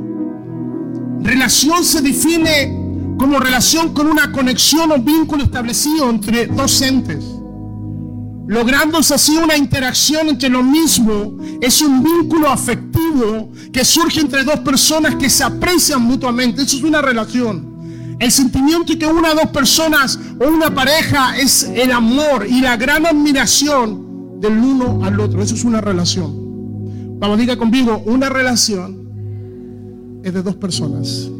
Relación 1.20 1.82
se 1.82 2.00
define 2.00 3.16
como 3.18 3.40
relación 3.40 3.92
con 3.92 4.06
una 4.06 4.30
conexión 4.30 4.92
o 4.92 4.98
vínculo 4.98 5.42
establecido 5.42 6.08
entre 6.08 6.46
dos 6.46 6.80
entes. 6.82 7.24
Lográndose 8.46 9.14
así 9.14 9.36
una 9.36 9.56
interacción 9.56 10.28
entre 10.28 10.48
lo 10.48 10.62
mismo, 10.62 11.38
es 11.60 11.82
un 11.82 12.04
vínculo 12.04 12.48
afectivo 12.48 13.50
que 13.72 13.84
surge 13.84 14.20
entre 14.20 14.44
dos 14.44 14.60
personas 14.60 15.16
que 15.16 15.28
se 15.28 15.42
aprecian 15.42 16.02
mutuamente. 16.02 16.62
Eso 16.62 16.76
es 16.76 16.84
una 16.84 17.02
relación. 17.02 17.75
El 18.18 18.32
sentimiento 18.32 18.98
que 18.98 19.06
una 19.06 19.34
dos 19.34 19.48
personas 19.48 20.18
o 20.40 20.48
una 20.48 20.74
pareja 20.74 21.36
es 21.36 21.64
el 21.64 21.92
amor 21.92 22.46
y 22.48 22.60
la 22.62 22.76
gran 22.76 23.04
admiración 23.04 24.40
del 24.40 24.52
uno 24.52 25.04
al 25.04 25.20
otro. 25.20 25.42
Eso 25.42 25.54
es 25.54 25.64
una 25.64 25.82
relación. 25.82 27.18
Vamos, 27.18 27.38
diga 27.38 27.56
conmigo, 27.56 28.02
una 28.06 28.28
relación 28.28 30.20
es 30.24 30.32
de 30.32 30.42
dos 30.42 30.56
personas. 30.56 31.30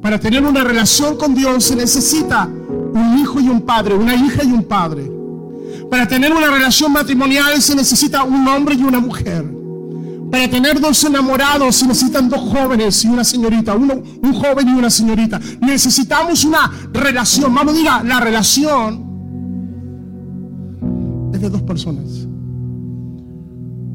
Para 0.00 0.20
tener 0.20 0.44
una 0.44 0.62
relación 0.62 1.16
con 1.16 1.34
Dios 1.34 1.64
se 1.64 1.74
necesita 1.74 2.46
un 2.46 3.18
hijo 3.18 3.40
y 3.40 3.48
un 3.48 3.62
padre, 3.62 3.94
una 3.94 4.14
hija 4.14 4.44
y 4.44 4.52
un 4.52 4.62
padre. 4.62 5.10
Para 5.90 6.06
tener 6.06 6.32
una 6.32 6.50
relación 6.50 6.92
matrimonial 6.92 7.60
se 7.60 7.74
necesita 7.74 8.22
un 8.22 8.46
hombre 8.46 8.76
y 8.76 8.84
una 8.84 9.00
mujer. 9.00 9.55
Para 10.30 10.48
tener 10.48 10.80
dos 10.80 11.02
enamorados 11.04 11.76
se 11.76 11.86
necesitan 11.86 12.28
dos 12.28 12.40
jóvenes 12.40 13.04
y 13.04 13.08
una 13.08 13.24
señorita, 13.24 13.74
uno, 13.74 13.94
un 13.94 14.32
joven 14.34 14.68
y 14.68 14.72
una 14.72 14.90
señorita. 14.90 15.40
Necesitamos 15.60 16.44
una 16.44 16.70
relación. 16.92 17.54
Vamos, 17.54 17.74
diga, 17.74 18.02
la 18.02 18.20
relación 18.20 19.06
es 21.32 21.40
de 21.40 21.48
dos 21.48 21.62
personas. 21.62 22.26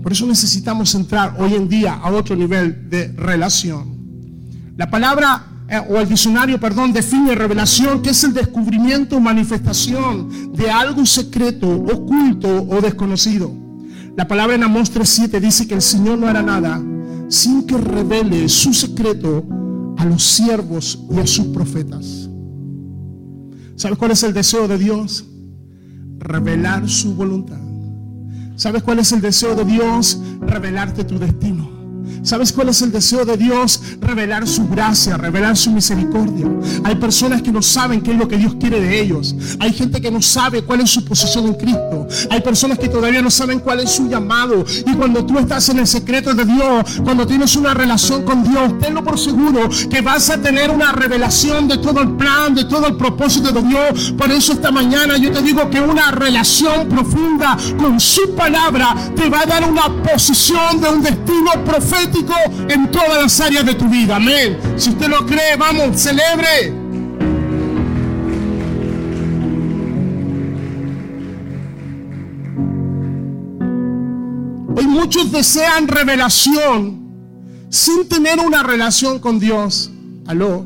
Por 0.01 0.11
eso 0.11 0.25
necesitamos 0.25 0.95
entrar 0.95 1.35
hoy 1.38 1.53
en 1.53 1.67
día 1.67 1.95
a 1.95 2.11
otro 2.11 2.35
nivel 2.35 2.89
de 2.89 3.09
relación. 3.09 3.91
La 4.77 4.89
palabra 4.89 5.45
eh, 5.69 5.79
o 5.89 5.97
el 5.97 6.09
diccionario, 6.09 6.59
perdón, 6.59 6.91
define 6.91 7.35
revelación, 7.35 8.01
que 8.01 8.09
es 8.09 8.23
el 8.23 8.33
descubrimiento 8.33 9.17
o 9.17 9.19
manifestación 9.19 10.53
de 10.53 10.71
algo 10.71 11.05
secreto, 11.05 11.69
oculto 11.69 12.63
o 12.63 12.81
desconocido. 12.81 13.61
La 14.15 14.27
palabra 14.27 14.56
en 14.56 14.63
Amós 14.63 14.94
3.7 14.94 15.39
dice 15.39 15.68
que 15.68 15.75
el 15.75 15.82
Señor 15.82 16.18
no 16.18 16.27
hará 16.27 16.41
nada 16.41 16.82
sin 17.30 17.65
que 17.65 17.77
revele 17.77 18.50
su 18.50 18.74
secreto 18.74 19.46
a 19.98 20.06
los 20.06 20.22
siervos 20.22 21.00
y 21.10 21.20
a 21.20 21.25
sus 21.25 21.48
profetas. 21.48 22.30
¿Sabes 23.75 23.98
cuál 23.98 24.12
es 24.12 24.22
el 24.24 24.34
deseo 24.34 24.68
de 24.68 24.77
Dios? 24.77 25.25
Revelar 26.20 26.89
su 26.89 27.15
voluntad. 27.15 27.60
¿Sabes 28.58 28.84
cuál 28.84 29.00
es 29.00 29.12
el 29.13 29.22
deseo 29.22 29.56
de 29.56 29.63
Dios? 29.63 30.22
Revelarte 30.41 31.06
tu 31.06 31.18
destino. 31.18 31.70
¿Sabes 32.23 32.53
cuál 32.53 32.69
es 32.69 32.81
el 32.83 32.91
deseo 32.91 33.25
de 33.25 33.35
Dios? 33.35 33.81
Revelar 33.99 34.47
su 34.47 34.67
gracia, 34.67 35.17
revelar 35.17 35.57
su 35.57 35.71
misericordia. 35.71 36.47
Hay 36.83 36.95
personas 36.95 37.41
que 37.41 37.51
no 37.51 37.63
saben 37.63 38.01
qué 38.01 38.11
es 38.11 38.17
lo 38.17 38.27
que 38.27 38.37
Dios 38.37 38.55
quiere 38.59 38.79
de 38.79 39.01
ellos. 39.01 39.35
Hay 39.59 39.73
gente 39.73 39.99
que 39.99 40.11
no 40.11 40.21
sabe 40.21 40.61
cuál 40.61 40.81
es 40.81 40.91
su 40.91 41.03
posición 41.03 41.47
en 41.47 41.55
Cristo. 41.55 42.07
Hay 42.29 42.41
personas 42.41 42.77
que 42.77 42.89
todavía 42.89 43.23
no 43.23 43.31
saben 43.31 43.59
cuál 43.59 43.79
es 43.79 43.91
su 43.91 44.07
llamado. 44.07 44.63
Y 44.85 44.93
cuando 44.93 45.25
tú 45.25 45.39
estás 45.39 45.67
en 45.69 45.79
el 45.79 45.87
secreto 45.87 46.35
de 46.35 46.45
Dios, 46.45 47.01
cuando 47.03 47.25
tienes 47.25 47.55
una 47.55 47.73
relación 47.73 48.23
con 48.23 48.43
Dios, 48.43 48.77
tenlo 48.79 49.03
por 49.03 49.17
seguro 49.17 49.67
que 49.89 50.01
vas 50.01 50.29
a 50.29 50.39
tener 50.39 50.69
una 50.69 50.91
revelación 50.91 51.67
de 51.67 51.79
todo 51.79 52.01
el 52.01 52.11
plan, 52.17 52.53
de 52.53 52.65
todo 52.65 52.85
el 52.85 52.97
propósito 52.97 53.51
de 53.51 53.63
Dios. 53.63 54.13
Por 54.15 54.29
eso 54.31 54.53
esta 54.53 54.71
mañana 54.71 55.17
yo 55.17 55.31
te 55.31 55.41
digo 55.41 55.67
que 55.71 55.81
una 55.81 56.11
relación 56.11 56.87
profunda 56.87 57.57
con 57.79 57.99
su 57.99 58.35
palabra 58.35 58.95
te 59.15 59.27
va 59.27 59.41
a 59.41 59.45
dar 59.45 59.67
una 59.67 59.89
posición 60.03 60.79
de 60.79 60.89
un 60.89 61.01
destino 61.01 61.51
profético 61.65 62.11
en 62.70 62.91
todas 62.91 63.22
las 63.22 63.39
áreas 63.39 63.65
de 63.65 63.75
tu 63.75 63.88
vida. 63.88 64.15
Amén. 64.18 64.58
Si 64.75 64.89
usted 64.89 65.08
lo 65.08 65.25
cree, 65.25 65.56
vamos, 65.58 66.00
celebre. 66.00 66.74
Hoy 74.75 74.88
muchos 74.88 75.32
desean 75.32 75.88
revelación 75.88 77.01
sin 77.70 78.08
tener 78.08 78.39
una 78.39 78.63
relación 78.63 79.20
con 79.20 79.39
Dios. 79.39 79.91
Aló. 80.27 80.65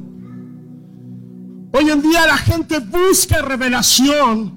Hoy 1.71 1.89
en 1.89 2.01
día 2.01 2.25
la 2.25 2.37
gente 2.37 2.79
busca 2.79 3.41
revelación 3.41 4.53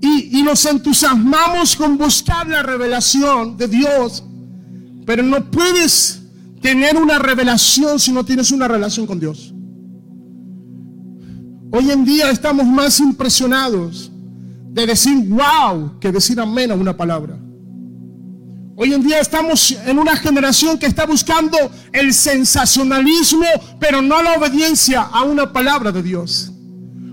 y, 0.00 0.38
y, 0.38 0.42
nos 0.42 0.64
entusiasmamos 0.66 1.74
con 1.76 1.98
buscar 1.98 2.46
la 2.46 2.62
revelación 2.62 3.56
de 3.56 3.68
Dios. 3.68 4.25
Pero 5.06 5.22
no 5.22 5.50
puedes 5.50 6.20
tener 6.60 6.96
una 6.96 7.18
revelación 7.18 7.98
si 8.00 8.12
no 8.12 8.24
tienes 8.24 8.50
una 8.50 8.66
relación 8.66 9.06
con 9.06 9.20
Dios. 9.20 9.54
Hoy 11.70 11.90
en 11.90 12.04
día 12.04 12.30
estamos 12.30 12.66
más 12.66 12.98
impresionados 12.98 14.10
de 14.70 14.86
decir 14.86 15.28
wow 15.28 15.98
que 16.00 16.10
decir 16.10 16.38
amén 16.40 16.72
a 16.72 16.74
una 16.74 16.96
palabra. 16.96 17.38
Hoy 18.78 18.92
en 18.92 19.02
día 19.02 19.20
estamos 19.20 19.70
en 19.86 19.98
una 19.98 20.16
generación 20.16 20.76
que 20.78 20.86
está 20.86 21.06
buscando 21.06 21.56
el 21.92 22.12
sensacionalismo, 22.12 23.46
pero 23.78 24.02
no 24.02 24.20
la 24.22 24.34
obediencia 24.34 25.02
a 25.02 25.22
una 25.22 25.50
palabra 25.52 25.92
de 25.92 26.02
Dios. 26.02 26.52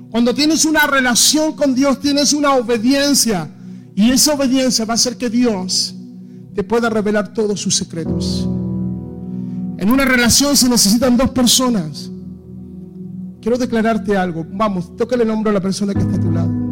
Cuando 0.10 0.34
tienes 0.34 0.66
una 0.66 0.88
relación 0.88 1.54
con 1.54 1.74
Dios, 1.74 2.00
tienes 2.00 2.34
una 2.34 2.56
obediencia. 2.56 3.50
Y 3.96 4.12
esa 4.12 4.34
obediencia 4.34 4.84
va 4.84 4.94
a 4.94 4.96
hacer 4.96 5.16
que 5.18 5.30
Dios 5.30 5.96
te 6.54 6.64
pueda 6.64 6.90
revelar 6.90 7.34
todos 7.34 7.60
sus 7.60 7.76
secretos. 7.76 8.48
En 9.78 9.90
una 9.90 10.06
relación 10.06 10.56
se 10.56 10.70
necesitan 10.70 11.18
dos 11.18 11.32
personas. 11.32 12.10
quiero 13.42 13.58
declararte 13.58 14.16
algo. 14.16 14.46
Vamos, 14.54 14.96
tócale 14.96 15.24
el 15.24 15.30
hombro 15.30 15.50
a 15.50 15.54
la 15.54 15.62
persona 15.62 15.94
que 15.94 16.00
está 16.00 16.16
a 16.16 16.22
tu 16.22 16.32
lado. 16.32 16.64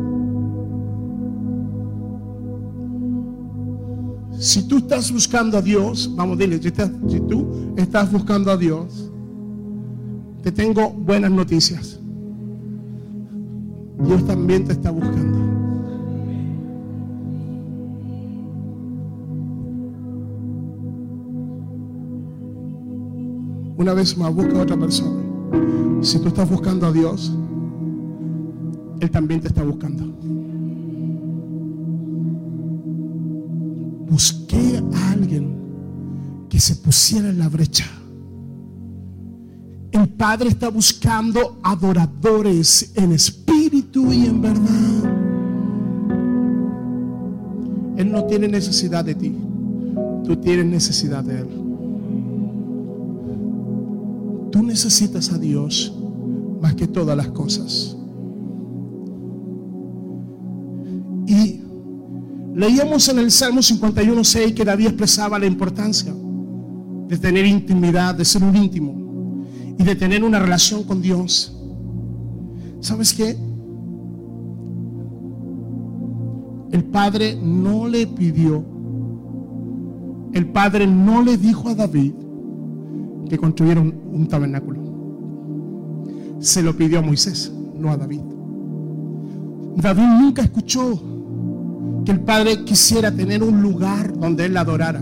Si 4.39 4.67
tú 4.67 4.77
estás 4.77 5.11
buscando 5.11 5.57
a 5.57 5.61
Dios, 5.61 6.09
vamos, 6.15 6.37
dile, 6.37 6.57
si, 6.61 6.69
si 6.69 7.19
tú 7.27 7.73
estás 7.75 8.11
buscando 8.11 8.49
a 8.49 8.57
Dios, 8.57 9.11
te 10.41 10.51
tengo 10.51 10.89
buenas 10.89 11.29
noticias. 11.31 11.99
Dios 13.99 14.25
también 14.25 14.65
te 14.65 14.73
está 14.73 14.89
buscando. 14.89 15.30
Una 23.81 23.95
vez 23.95 24.15
más, 24.15 24.31
busca 24.31 24.59
a 24.59 24.61
otra 24.61 24.77
persona. 24.77 25.23
Si 26.03 26.19
tú 26.19 26.27
estás 26.27 26.47
buscando 26.47 26.85
a 26.85 26.91
Dios, 26.91 27.33
Él 28.99 29.09
también 29.09 29.41
te 29.41 29.47
está 29.47 29.63
buscando. 29.63 30.05
Busqué 34.07 34.83
a 34.93 35.11
alguien 35.13 35.55
que 36.47 36.59
se 36.59 36.75
pusiera 36.75 37.29
en 37.29 37.39
la 37.39 37.49
brecha. 37.49 37.85
El 39.91 40.09
Padre 40.09 40.49
está 40.49 40.69
buscando 40.69 41.57
adoradores 41.63 42.91
en 42.93 43.13
espíritu 43.13 44.13
y 44.13 44.27
en 44.27 44.41
verdad. 44.43 45.11
Él 47.97 48.11
no 48.11 48.25
tiene 48.25 48.47
necesidad 48.47 49.03
de 49.03 49.15
ti. 49.15 49.35
Tú 50.23 50.35
tienes 50.35 50.67
necesidad 50.67 51.23
de 51.23 51.39
Él. 51.39 51.60
Tú 54.51 54.63
necesitas 54.63 55.31
a 55.31 55.37
Dios 55.37 55.93
más 56.61 56.75
que 56.75 56.87
todas 56.87 57.15
las 57.15 57.29
cosas. 57.29 57.95
Y 61.25 61.61
leíamos 62.53 63.07
en 63.09 63.19
el 63.19 63.31
Salmo 63.31 63.61
51.6 63.61 64.53
que 64.53 64.65
David 64.65 64.87
expresaba 64.87 65.39
la 65.39 65.45
importancia 65.45 66.13
de 67.07 67.17
tener 67.17 67.45
intimidad, 67.45 68.15
de 68.15 68.25
ser 68.25 68.43
un 68.43 68.55
íntimo 68.55 69.45
y 69.77 69.83
de 69.83 69.95
tener 69.95 70.23
una 70.23 70.39
relación 70.39 70.83
con 70.83 71.01
Dios. 71.01 71.57
¿Sabes 72.81 73.13
qué? 73.13 73.37
El 76.71 76.83
Padre 76.85 77.37
no 77.41 77.87
le 77.87 78.07
pidió, 78.07 78.63
el 80.33 80.47
Padre 80.47 80.87
no 80.87 81.21
le 81.21 81.37
dijo 81.37 81.69
a 81.69 81.75
David 81.75 82.13
que 83.31 83.37
construyera 83.37 83.79
un, 83.79 84.27
tabernáculo. 84.27 84.81
Se 86.41 86.61
lo 86.61 86.75
pidió 86.75 86.99
a 86.99 87.01
Moisés, 87.01 87.49
no 87.79 87.89
a 87.89 87.95
David. 87.95 88.19
David 89.77 90.03
nunca 90.19 90.41
escuchó 90.41 91.01
que 92.03 92.11
el 92.11 92.19
Padre 92.19 92.65
quisiera 92.65 93.09
tener 93.09 93.41
un 93.41 93.61
lugar 93.61 94.11
donde 94.19 94.47
él 94.47 94.57
adorara. 94.57 95.01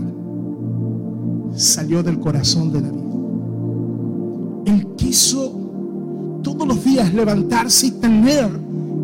Salió 1.56 2.04
del 2.04 2.20
corazón 2.20 2.70
de 2.70 2.82
David. 2.82 3.00
Él 4.66 4.86
quiso 4.96 6.38
todos 6.44 6.68
los 6.68 6.84
días 6.84 7.12
levantarse 7.12 7.88
y 7.88 7.90
tener 7.90 8.48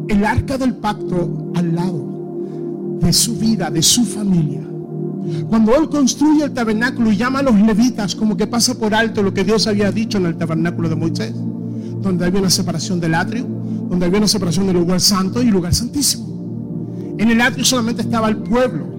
el 0.06 0.24
arca 0.24 0.56
del 0.56 0.76
pacto 0.76 1.50
al 1.56 1.74
lado 1.74 2.98
de 3.00 3.12
su 3.12 3.34
vida, 3.34 3.72
de 3.72 3.82
su 3.82 4.04
familia. 4.04 4.62
Cuando 5.48 5.74
él 5.74 5.88
construye 5.88 6.44
el 6.44 6.52
tabernáculo 6.52 7.10
y 7.10 7.16
llama 7.16 7.40
a 7.40 7.42
los 7.42 7.54
levitas, 7.54 8.14
como 8.14 8.36
que 8.36 8.46
pasa 8.46 8.74
por 8.74 8.94
alto 8.94 9.22
lo 9.22 9.34
que 9.34 9.44
Dios 9.44 9.66
había 9.66 9.90
dicho 9.90 10.18
en 10.18 10.26
el 10.26 10.36
tabernáculo 10.36 10.88
de 10.88 10.96
Moisés, 10.96 11.32
donde 12.00 12.26
había 12.26 12.40
una 12.40 12.50
separación 12.50 13.00
del 13.00 13.14
atrio, 13.14 13.46
donde 13.88 14.06
había 14.06 14.18
una 14.18 14.28
separación 14.28 14.66
del 14.66 14.76
lugar 14.76 15.00
santo 15.00 15.42
y 15.42 15.46
lugar 15.46 15.74
santísimo. 15.74 17.14
En 17.18 17.30
el 17.30 17.40
atrio 17.40 17.64
solamente 17.64 18.02
estaba 18.02 18.28
el 18.28 18.36
pueblo. 18.36 18.94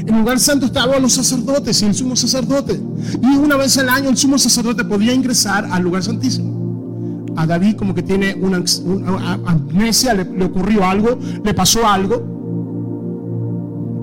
En 0.00 0.14
el 0.14 0.20
lugar 0.20 0.38
santo 0.38 0.66
estaban 0.66 1.00
los 1.00 1.14
sacerdotes 1.14 1.80
y 1.82 1.86
el 1.86 1.94
sumo 1.94 2.14
sacerdote. 2.14 2.80
Y 3.22 3.36
una 3.36 3.56
vez 3.56 3.76
al 3.78 3.88
año 3.88 4.10
el 4.10 4.16
sumo 4.16 4.38
sacerdote 4.38 4.84
podía 4.84 5.12
ingresar 5.12 5.66
al 5.70 5.82
lugar 5.82 6.02
santísimo. 6.02 7.24
A 7.36 7.46
David 7.46 7.76
como 7.76 7.94
que 7.94 8.02
tiene 8.02 8.34
una, 8.34 8.62
una 8.84 9.32
amnesia, 9.46 10.14
le 10.14 10.44
ocurrió 10.44 10.84
algo, 10.84 11.18
le 11.42 11.54
pasó 11.54 11.86
algo. 11.86 12.32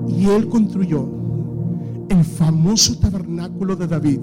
Y 0.08 0.26
él 0.26 0.48
construyó 0.48 1.21
el 2.12 2.24
famoso 2.24 2.96
tabernáculo 2.98 3.76
de 3.76 3.86
David 3.86 4.20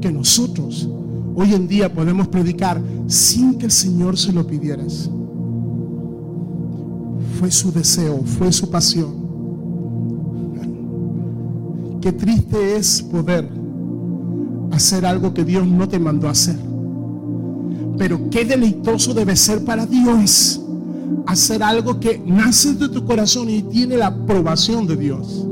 que 0.00 0.10
nosotros 0.10 0.88
hoy 1.34 1.54
en 1.54 1.68
día 1.68 1.92
podemos 1.92 2.28
predicar 2.28 2.80
sin 3.06 3.58
que 3.58 3.66
el 3.66 3.70
Señor 3.70 4.16
se 4.16 4.32
lo 4.32 4.46
pidieras. 4.46 5.10
Fue 7.38 7.50
su 7.50 7.72
deseo, 7.72 8.22
fue 8.24 8.52
su 8.52 8.70
pasión. 8.70 9.20
Qué 12.00 12.12
triste 12.12 12.76
es 12.76 13.02
poder 13.02 13.48
hacer 14.72 15.04
algo 15.04 15.34
que 15.34 15.44
Dios 15.44 15.66
no 15.66 15.88
te 15.88 15.98
mandó 15.98 16.28
a 16.28 16.32
hacer. 16.32 16.56
Pero 17.98 18.30
qué 18.30 18.44
deleitoso 18.44 19.12
debe 19.12 19.36
ser 19.36 19.64
para 19.64 19.84
Dios 19.84 20.60
hacer 21.26 21.62
algo 21.62 22.00
que 22.00 22.22
nace 22.24 22.74
de 22.74 22.88
tu 22.88 23.04
corazón 23.04 23.50
y 23.50 23.62
tiene 23.62 23.96
la 23.96 24.06
aprobación 24.06 24.86
de 24.86 24.96
Dios. 24.96 25.46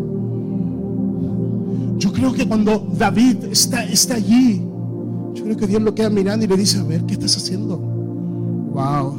Creo 2.18 2.32
que 2.32 2.48
cuando 2.48 2.84
David 2.98 3.44
está, 3.52 3.84
está 3.84 4.14
allí, 4.16 4.60
yo 5.34 5.44
creo 5.44 5.56
que 5.56 5.68
Dios 5.68 5.80
lo 5.80 5.94
queda 5.94 6.10
mirando 6.10 6.44
y 6.44 6.48
le 6.48 6.56
dice, 6.56 6.80
a 6.80 6.82
ver, 6.82 7.04
¿qué 7.04 7.14
estás 7.14 7.36
haciendo? 7.36 7.78
Wow. 7.78 9.12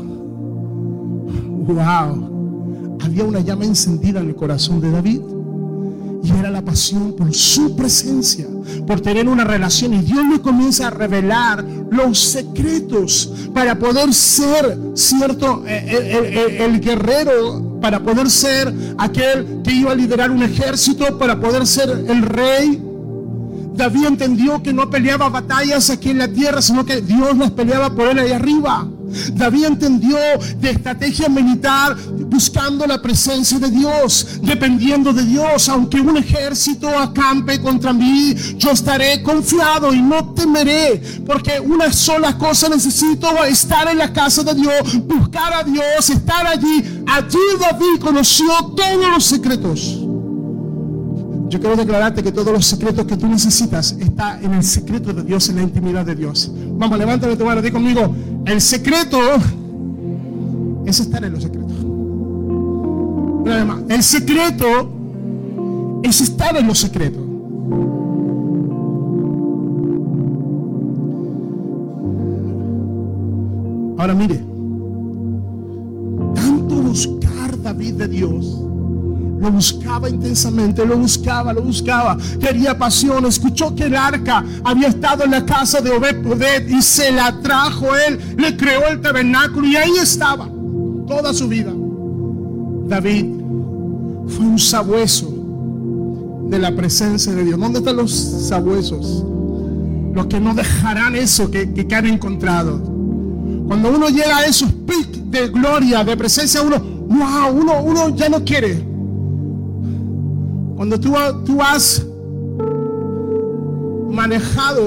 Wow. 1.66 2.98
Había 3.02 3.24
una 3.24 3.40
llama 3.40 3.64
encendida 3.64 4.20
en 4.20 4.28
el 4.28 4.36
corazón 4.36 4.82
de 4.82 4.92
David. 4.92 5.22
Y 6.22 6.32
era 6.32 6.52
la 6.52 6.62
pasión 6.62 7.14
por 7.14 7.34
su 7.34 7.74
presencia, 7.78 8.48
por 8.86 9.00
tener 9.00 9.30
una 9.30 9.46
relación. 9.46 9.94
Y 9.94 10.02
Dios 10.02 10.26
le 10.30 10.42
comienza 10.42 10.88
a 10.88 10.90
revelar 10.90 11.64
los 11.90 12.20
secretos 12.20 13.34
para 13.54 13.80
poder 13.80 14.14
ser, 14.14 14.78
¿cierto? 14.94 15.64
El, 15.66 15.90
el, 15.90 16.26
el, 16.26 16.62
el, 16.62 16.82
guerrero, 16.82 17.80
para 17.80 18.04
poder 18.04 18.30
ser 18.30 18.74
aquel 18.98 19.62
que 19.64 19.72
iba 19.72 19.94
a 19.94 19.96
liderar 19.96 20.32
un 20.32 20.44
ejército, 20.44 21.18
para 21.18 21.40
poder 21.40 21.66
ser 21.66 21.90
el 22.10 22.22
rey. 22.24 22.88
David 23.80 24.08
entendió 24.08 24.62
que 24.62 24.74
no 24.74 24.90
peleaba 24.90 25.30
batallas 25.30 25.90
aquí 25.90 26.10
en 26.10 26.18
la 26.18 26.28
tierra, 26.28 26.62
sino 26.62 26.84
que 26.84 27.00
Dios 27.00 27.38
las 27.38 27.52
peleaba 27.52 27.90
por 27.96 28.10
él 28.10 28.20
ahí 28.20 28.34
arriba. 28.34 28.86
David 29.34 29.64
entendió 29.64 30.18
de 30.58 30.72
estrategia 30.72 31.30
militar 31.30 31.96
buscando 32.28 32.86
la 32.86 33.02
presencia 33.02 33.58
de 33.58 33.72
Dios, 33.72 34.40
dependiendo 34.42 35.14
de 35.14 35.24
Dios. 35.24 35.70
Aunque 35.70 36.02
un 36.02 36.18
ejército 36.18 36.90
acampe 36.90 37.62
contra 37.62 37.94
mí, 37.94 38.36
yo 38.58 38.72
estaré 38.72 39.24
confiado 39.24 39.94
y 39.94 40.02
no 40.02 40.34
temeré, 40.34 41.02
porque 41.26 41.58
una 41.62 41.94
sola 41.94 42.38
cosa 42.38 42.68
necesito, 42.68 43.46
estar 43.46 43.88
en 43.88 43.98
la 43.98 44.12
casa 44.12 44.44
de 44.44 44.56
Dios, 44.56 45.08
buscar 45.08 45.54
a 45.54 45.64
Dios, 45.64 46.10
estar 46.10 46.46
allí. 46.46 46.84
Allí 47.08 47.40
David 47.58 48.02
conoció 48.02 48.46
todos 48.76 49.10
los 49.14 49.24
secretos. 49.24 50.09
Yo 51.50 51.60
quiero 51.60 51.76
declararte 51.76 52.22
que 52.22 52.32
todos 52.32 52.54
los 52.54 52.66
secretos 52.66 53.08
que 53.08 53.18
tú 53.18 53.28
necesitas 53.28 53.96
está 54.00 54.40
en 54.40 54.54
el 54.54 54.64
secreto 54.64 55.14
de 55.14 55.24
Dios, 55.24 55.50
en 55.50 55.56
la 55.56 55.64
intimidad 55.64 56.06
de 56.06 56.16
Dios. 56.16 56.52
Vamos, 56.54 57.00
levántame 57.00 57.36
tu 57.36 57.44
mano, 57.44 57.60
di 57.60 57.72
conmigo. 57.72 58.14
El 58.46 58.62
secreto 58.62 59.18
es 60.86 61.00
estar 61.00 61.24
en 61.24 61.34
los 61.34 61.42
secretos. 61.42 61.74
Una 61.82 63.82
el 63.90 64.04
secreto 64.04 64.92
es 66.04 66.22
estar 66.22 66.56
en 66.56 66.68
los 66.68 66.78
secretos. 66.78 67.24
Ahora 73.98 74.14
mire, 74.14 74.40
tanto 76.36 76.76
buscar 76.76 77.60
David 77.62 77.96
de 77.96 78.08
Dios 78.08 78.69
lo 79.40 79.52
buscaba 79.52 80.10
intensamente, 80.10 80.86
lo 80.86 80.98
buscaba, 80.98 81.54
lo 81.54 81.62
buscaba. 81.62 82.18
Quería 82.40 82.78
pasión. 82.78 83.26
Escuchó 83.26 83.74
que 83.74 83.86
el 83.86 83.96
arca 83.96 84.44
había 84.66 84.90
estado 84.90 85.24
en 85.24 85.32
la 85.32 85.46
casa 85.46 85.80
de 85.80 85.92
Obed 85.92 86.68
y 86.68 86.82
se 86.82 87.12
la 87.12 87.40
trajo 87.40 87.88
él. 87.96 88.20
Le 88.38 88.58
creó 88.58 88.88
el 88.90 89.00
tabernáculo 89.00 89.66
y 89.66 89.78
ahí 89.78 89.92
estaba 90.02 90.50
toda 91.08 91.34
su 91.34 91.48
vida. 91.48 91.72
David 92.88 93.26
fue 94.28 94.46
un 94.46 94.60
sabueso 94.60 95.34
de 96.50 96.60
la 96.60 96.76
presencia 96.76 97.34
de 97.34 97.46
Dios. 97.46 97.58
¿Dónde 97.58 97.80
están 97.80 97.96
los 97.96 98.12
sabuesos? 98.12 99.24
Los 100.14 100.26
que 100.26 100.42
no 100.42 100.54
dejarán 100.54 101.16
eso 101.16 101.50
que, 101.50 101.72
que, 101.72 101.88
que 101.88 101.96
han 101.96 102.08
encontrado. 102.08 102.78
Cuando 103.68 103.90
uno 103.90 104.10
llega 104.10 104.38
a 104.38 104.46
esos 104.46 104.70
picos 104.86 105.32
de 105.32 105.48
gloria, 105.48 106.04
de 106.04 106.18
presencia, 106.18 106.62
uno, 106.62 106.78
wow, 106.80 107.54
uno, 107.54 107.84
uno 107.84 108.16
ya 108.16 108.28
no 108.28 108.44
quiere. 108.44 108.89
Cuando 110.80 110.98
tú, 110.98 111.12
tú 111.44 111.62
has 111.62 112.08
manejado 114.10 114.82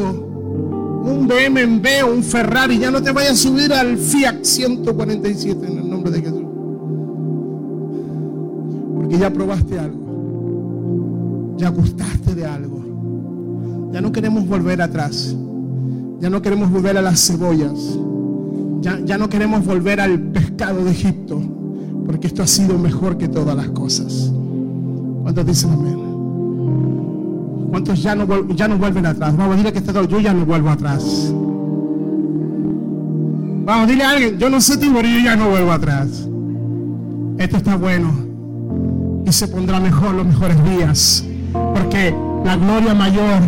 un 1.04 1.28
BMW 1.28 2.10
un 2.10 2.22
Ferrari, 2.22 2.78
ya 2.78 2.90
no 2.90 3.02
te 3.02 3.12
vayas 3.12 3.32
a 3.32 3.36
subir 3.36 3.70
al 3.74 3.98
Fiat 3.98 4.42
147 4.42 5.66
en 5.66 5.78
el 5.80 5.90
nombre 5.90 6.10
de 6.10 6.22
Jesús. 6.22 6.46
Porque 8.94 9.18
ya 9.18 9.30
probaste 9.30 9.78
algo, 9.78 11.56
ya 11.58 11.68
gustaste 11.68 12.36
de 12.36 12.46
algo, 12.46 13.90
ya 13.92 14.00
no 14.00 14.12
queremos 14.12 14.48
volver 14.48 14.80
atrás, 14.80 15.36
ya 16.20 16.30
no 16.30 16.40
queremos 16.40 16.70
volver 16.70 16.96
a 16.96 17.02
las 17.02 17.20
cebollas, 17.20 17.98
ya, 18.80 18.98
ya 19.04 19.18
no 19.18 19.28
queremos 19.28 19.62
volver 19.66 20.00
al 20.00 20.18
pescado 20.18 20.86
de 20.86 20.92
Egipto, 20.92 21.38
porque 22.06 22.28
esto 22.28 22.42
ha 22.42 22.46
sido 22.46 22.78
mejor 22.78 23.18
que 23.18 23.28
todas 23.28 23.54
las 23.54 23.68
cosas. 23.68 24.32
¿Cuántos 25.22 25.46
dicen 25.46 25.70
amén? 25.72 26.02
¿Cuántos 27.70 28.02
ya 28.02 28.14
no, 28.14 28.26
ya 28.48 28.68
no 28.68 28.76
vuelven 28.76 29.06
atrás? 29.06 29.36
Vamos, 29.36 29.56
dile 29.56 29.72
que 29.72 29.78
está 29.78 29.92
yo 30.04 30.20
ya 30.20 30.34
no 30.34 30.44
vuelvo 30.44 30.68
atrás. 30.68 31.32
Vamos, 33.64 33.88
dile 33.88 34.04
a 34.04 34.10
alguien, 34.10 34.38
yo 34.38 34.50
no 34.50 34.60
sé 34.60 34.76
tú, 34.76 34.92
pero 34.92 35.08
yo 35.08 35.20
ya 35.20 35.36
no 35.36 35.48
vuelvo 35.48 35.72
atrás. 35.72 36.28
Esto 37.38 37.56
está 37.56 37.76
bueno. 37.76 38.12
Y 39.24 39.32
se 39.32 39.48
pondrá 39.48 39.80
mejor 39.80 40.14
los 40.14 40.26
mejores 40.26 40.62
días. 40.64 41.24
Porque 41.52 42.14
la 42.44 42.56
gloria 42.56 42.94
mayor, 42.94 43.40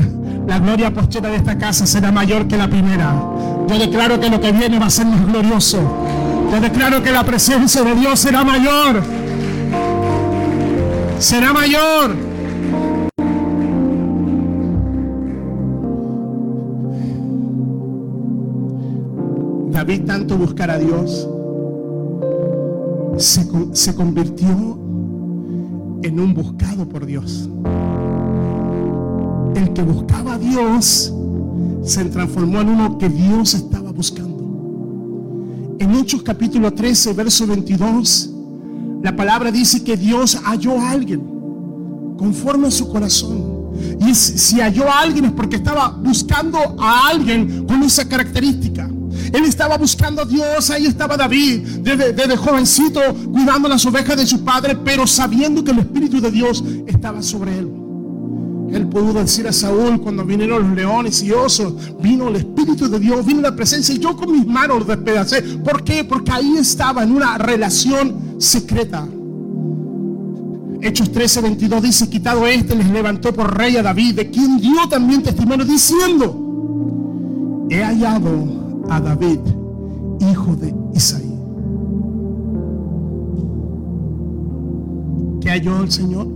la 0.46 0.58
gloria 0.58 0.94
postera 0.94 1.28
de 1.28 1.37
esta 1.37 1.58
casa 1.58 1.84
será 1.84 2.12
mayor 2.12 2.46
que 2.46 2.56
la 2.56 2.68
primera. 2.68 3.14
Yo 3.68 3.78
declaro 3.78 4.20
que 4.20 4.30
lo 4.30 4.40
que 4.40 4.52
viene 4.52 4.78
va 4.78 4.87
a 4.87 4.90
ser 4.90 5.06
más 5.06 5.26
glorioso. 5.26 5.80
Yo 6.50 6.60
declaro 6.60 7.02
que 7.02 7.10
la 7.10 7.24
presencia 7.24 7.82
de 7.82 7.94
Dios 7.94 8.20
será 8.20 8.44
mayor. 8.44 9.02
Será 11.18 11.53
mayor. 11.53 12.14
David 19.70 20.05
tanto 20.07 20.37
buscar 20.37 20.70
a 20.70 20.79
Dios 20.79 21.29
se, 23.16 23.46
se 23.72 23.94
convirtió 23.94 24.48
en 26.03 26.20
un 26.20 26.35
buscado 26.35 26.88
por 26.88 27.07
Dios. 27.07 27.48
El 29.55 29.72
que 29.72 29.83
buscaba 29.83 30.35
a 30.35 30.38
Dios 30.38 31.12
se 31.83 32.05
transformó 32.07 32.61
en 32.61 32.68
uno 32.70 32.98
que 32.98 33.09
Dios 33.09 33.55
estaba 33.55 33.92
buscando. 33.92 35.77
En 35.79 35.94
Hechos 35.94 36.22
capítulo 36.22 36.72
13, 36.72 37.12
verso 37.12 37.46
22, 37.46 38.33
la 39.04 39.14
palabra 39.14 39.52
dice 39.52 39.84
que 39.84 39.98
Dios 39.98 40.34
halló 40.44 40.80
a 40.80 40.92
alguien 40.92 41.20
conforme 42.16 42.68
a 42.68 42.70
su 42.70 42.88
corazón. 42.88 43.74
Y 44.00 44.14
si 44.14 44.62
halló 44.62 44.88
a 44.90 45.00
alguien 45.00 45.26
es 45.26 45.32
porque 45.32 45.56
estaba 45.56 45.90
buscando 45.90 46.58
a 46.80 47.08
alguien 47.08 47.66
con 47.66 47.82
esa 47.82 48.08
característica. 48.08 48.88
Él 49.30 49.44
estaba 49.44 49.76
buscando 49.76 50.22
a 50.22 50.24
Dios, 50.24 50.70
ahí 50.70 50.86
estaba 50.86 51.18
David, 51.18 51.66
desde, 51.82 52.14
desde 52.14 52.34
jovencito, 52.38 53.00
cuidando 53.30 53.68
las 53.68 53.84
ovejas 53.84 54.16
de 54.16 54.26
su 54.26 54.42
padre, 54.42 54.74
pero 54.74 55.06
sabiendo 55.06 55.62
que 55.62 55.72
el 55.72 55.80
Espíritu 55.80 56.18
de 56.22 56.30
Dios 56.30 56.64
estaba 56.86 57.20
sobre 57.20 57.58
él. 57.58 57.70
Él 58.72 58.86
pudo 58.88 59.12
decir 59.12 59.46
a 59.46 59.52
Saúl 59.52 60.00
cuando 60.00 60.24
vinieron 60.24 60.62
los 60.66 60.74
leones 60.74 61.22
y 61.22 61.30
osos, 61.30 61.74
vino 62.00 62.28
el 62.28 62.36
Espíritu 62.36 62.88
de 62.88 62.98
Dios, 62.98 63.26
vino 63.26 63.42
la 63.42 63.54
presencia 63.54 63.94
y 63.94 63.98
yo 63.98 64.16
con 64.16 64.32
mis 64.32 64.46
manos 64.46 64.78
los 64.78 64.88
despedacé. 64.88 65.42
¿Por 65.42 65.84
qué? 65.84 66.04
Porque 66.04 66.32
ahí 66.32 66.56
estaba 66.56 67.02
en 67.02 67.12
una 67.12 67.36
relación 67.36 68.23
secreta. 68.38 69.06
Hechos 70.80 71.10
13, 71.12 71.40
22 71.40 71.82
dice, 71.82 72.08
quitado 72.10 72.46
este, 72.46 72.74
les 72.76 72.90
levantó 72.90 73.32
por 73.32 73.56
rey 73.56 73.76
a 73.76 73.82
David, 73.82 74.16
de 74.16 74.30
quien 74.30 74.58
dio 74.58 74.86
también 74.90 75.22
testimonio 75.22 75.64
diciendo, 75.64 77.66
he 77.70 77.82
hallado 77.82 78.30
a 78.90 79.00
David, 79.00 79.38
hijo 80.30 80.54
de 80.56 80.74
Isaí. 80.94 81.32
¿Qué 85.40 85.50
halló 85.50 85.82
el 85.82 85.90
Señor? 85.90 86.26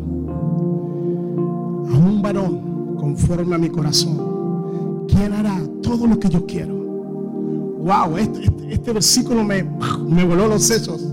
A 1.91 1.99
un 1.99 2.21
varón 2.23 2.97
conforme 2.97 3.55
a 3.55 3.59
mi 3.59 3.69
corazón, 3.69 5.05
quien 5.09 5.33
hará 5.35 5.61
todo 5.83 6.07
lo 6.07 6.19
que 6.19 6.29
yo 6.31 6.47
quiero. 6.47 6.75
Wow, 6.75 8.17
este, 8.19 8.45
este- 8.45 8.75
este 8.75 8.93
versículo 8.93 9.45
me, 9.45 9.63
me 9.63 10.25
voló 10.25 10.49
los 10.49 10.63
sesos 10.63 11.08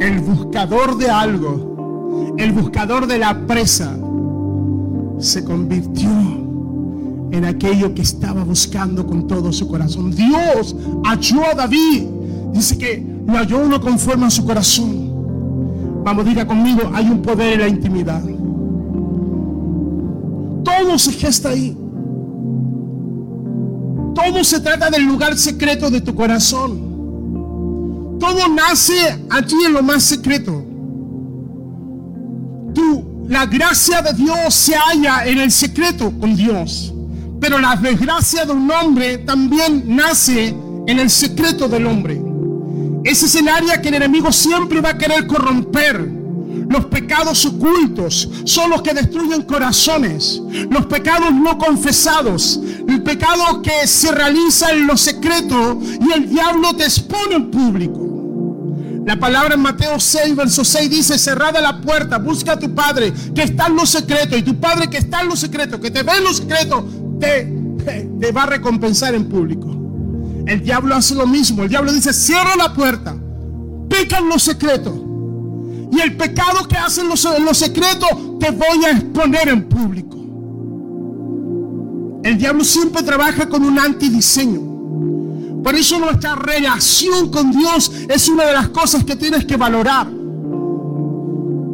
el 0.00 0.20
buscador 0.20 0.98
de 0.98 1.10
algo, 1.10 2.34
el 2.38 2.52
buscador 2.52 3.06
de 3.06 3.18
la 3.18 3.46
presa, 3.46 3.96
se 5.18 5.44
convirtió 5.44 6.10
en 7.30 7.44
aquello 7.44 7.94
que 7.94 8.02
estaba 8.02 8.44
buscando 8.44 9.06
con 9.06 9.26
todo 9.26 9.52
su 9.52 9.66
corazón. 9.66 10.14
Dios 10.14 10.76
halló 11.04 11.46
a 11.50 11.54
David. 11.54 12.04
Dice 12.52 12.78
que 12.78 13.04
lo 13.26 13.34
halló 13.34 13.58
uno 13.64 13.80
conforme 13.80 14.26
a 14.26 14.30
su 14.30 14.44
corazón. 14.44 16.02
Vamos, 16.04 16.24
diga 16.24 16.46
conmigo, 16.46 16.90
hay 16.94 17.08
un 17.10 17.20
poder 17.20 17.54
en 17.54 17.60
la 17.60 17.68
intimidad. 17.68 18.22
Todo 20.64 20.98
se 20.98 21.12
gesta 21.12 21.50
ahí. 21.50 21.76
Todo 24.14 24.44
se 24.44 24.60
trata 24.60 24.90
del 24.90 25.04
lugar 25.04 25.36
secreto 25.36 25.90
de 25.90 26.00
tu 26.00 26.14
corazón. 26.14 26.85
Todo 28.18 28.48
nace 28.48 29.24
allí 29.30 29.64
en 29.66 29.72
lo 29.72 29.82
más 29.82 30.02
secreto. 30.02 30.64
Tú, 32.74 33.26
la 33.28 33.46
gracia 33.46 34.02
de 34.02 34.12
Dios 34.12 34.54
se 34.54 34.74
halla 34.74 35.26
en 35.26 35.38
el 35.38 35.50
secreto 35.50 36.12
con 36.18 36.36
Dios. 36.36 36.92
Pero 37.40 37.58
la 37.58 37.76
desgracia 37.76 38.44
de 38.44 38.52
un 38.52 38.70
hombre 38.70 39.18
también 39.18 39.84
nace 39.86 40.48
en 40.86 40.98
el 40.98 41.10
secreto 41.10 41.68
del 41.68 41.86
hombre. 41.86 42.20
Ese 43.04 43.26
es 43.26 43.34
el 43.36 43.48
área 43.48 43.80
que 43.80 43.88
el 43.88 43.94
enemigo 43.94 44.32
siempre 44.32 44.80
va 44.80 44.90
a 44.90 44.98
querer 44.98 45.26
corromper. 45.26 46.15
Los 46.68 46.86
pecados 46.86 47.44
ocultos 47.44 48.28
son 48.44 48.70
los 48.70 48.82
que 48.82 48.94
destruyen 48.94 49.42
corazones. 49.42 50.40
Los 50.70 50.86
pecados 50.86 51.32
no 51.32 51.58
confesados. 51.58 52.60
El 52.88 53.02
pecado 53.02 53.62
que 53.62 53.86
se 53.86 54.10
realiza 54.12 54.70
en 54.72 54.86
lo 54.86 54.96
secreto 54.96 55.78
y 55.82 56.12
el 56.12 56.28
diablo 56.30 56.74
te 56.74 56.84
expone 56.84 57.36
en 57.36 57.50
público. 57.50 58.02
La 59.04 59.18
palabra 59.20 59.54
en 59.54 59.60
Mateo 59.60 60.00
6, 60.00 60.34
verso 60.34 60.64
6 60.64 60.90
dice, 60.90 61.16
cerrada 61.18 61.60
la 61.60 61.80
puerta, 61.80 62.18
busca 62.18 62.52
a 62.52 62.58
tu 62.58 62.74
Padre 62.74 63.12
que 63.34 63.44
está 63.44 63.68
en 63.68 63.76
lo 63.76 63.86
secreto. 63.86 64.36
Y 64.36 64.42
tu 64.42 64.58
Padre 64.58 64.90
que 64.90 64.98
está 64.98 65.20
en 65.20 65.28
lo 65.28 65.36
secreto, 65.36 65.80
que 65.80 65.92
te 65.92 66.02
ve 66.02 66.12
en 66.18 66.24
lo 66.24 66.34
secreto, 66.34 66.84
te, 67.20 67.52
te- 67.84 68.32
va 68.32 68.42
a 68.42 68.46
recompensar 68.46 69.14
en 69.14 69.28
público. 69.28 69.68
El 70.46 70.60
diablo 70.62 70.94
hace 70.96 71.14
lo 71.14 71.26
mismo. 71.26 71.62
El 71.62 71.68
diablo 71.68 71.92
dice, 71.92 72.12
cierra 72.12 72.56
la 72.56 72.72
puerta, 72.74 73.16
peca 73.88 74.18
en 74.18 74.28
lo 74.28 74.38
secreto. 74.40 75.04
Y 75.92 76.00
el 76.00 76.16
pecado 76.16 76.66
que 76.66 76.76
hace 76.76 77.00
en 77.00 77.08
lo, 77.08 77.14
en 77.36 77.44
lo 77.44 77.54
secreto 77.54 78.06
te 78.40 78.50
voy 78.50 78.84
a 78.84 78.90
exponer 78.90 79.48
en 79.48 79.68
público. 79.68 80.16
El 82.24 82.38
diablo 82.38 82.64
siempre 82.64 83.02
trabaja 83.02 83.48
con 83.48 83.64
un 83.64 83.78
antidiseño. 83.78 85.62
Por 85.62 85.74
eso 85.74 85.98
nuestra 85.98 86.34
relación 86.34 87.30
con 87.30 87.52
Dios 87.52 87.90
es 88.08 88.28
una 88.28 88.44
de 88.46 88.52
las 88.52 88.68
cosas 88.70 89.04
que 89.04 89.16
tienes 89.16 89.44
que 89.44 89.56
valorar. 89.56 90.08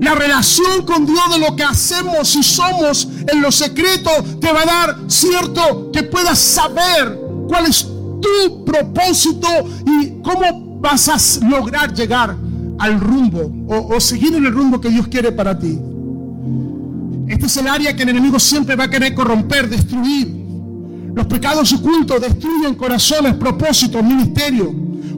La 0.00 0.14
relación 0.14 0.84
con 0.84 1.06
Dios 1.06 1.22
de 1.30 1.38
lo 1.38 1.54
que 1.56 1.62
hacemos 1.62 2.34
y 2.34 2.42
somos 2.42 3.08
en 3.32 3.40
lo 3.40 3.52
secreto 3.52 4.10
te 4.40 4.52
va 4.52 4.62
a 4.62 4.66
dar 4.66 4.98
cierto 5.08 5.90
que 5.92 6.02
puedas 6.02 6.38
saber 6.38 7.18
cuál 7.48 7.66
es 7.66 7.86
tu 8.20 8.64
propósito 8.64 9.48
y 9.86 10.22
cómo 10.22 10.80
vas 10.80 11.08
a 11.08 11.46
lograr 11.46 11.94
llegar 11.94 12.36
al 12.78 13.00
rumbo 13.00 13.52
o, 13.68 14.00
seguir 14.00 14.34
en 14.34 14.46
el 14.46 14.52
rumbo 14.52 14.80
que 14.80 14.90
Dios 14.90 15.08
quiere 15.08 15.32
para 15.32 15.58
ti. 15.58 15.78
Este 17.28 17.46
es 17.46 17.56
el 17.56 17.68
área 17.68 17.94
que 17.94 18.02
el 18.02 18.10
enemigo 18.10 18.38
siempre 18.38 18.76
va 18.76 18.84
a 18.84 18.90
querer 18.90 19.14
corromper, 19.14 19.68
destruir. 19.68 20.42
Los 21.14 21.26
pecados 21.26 21.72
ocultos 21.72 22.20
destruyen 22.20 22.74
corazones, 22.74 23.34
propósitos, 23.34 24.02
ministerio. 24.02 24.74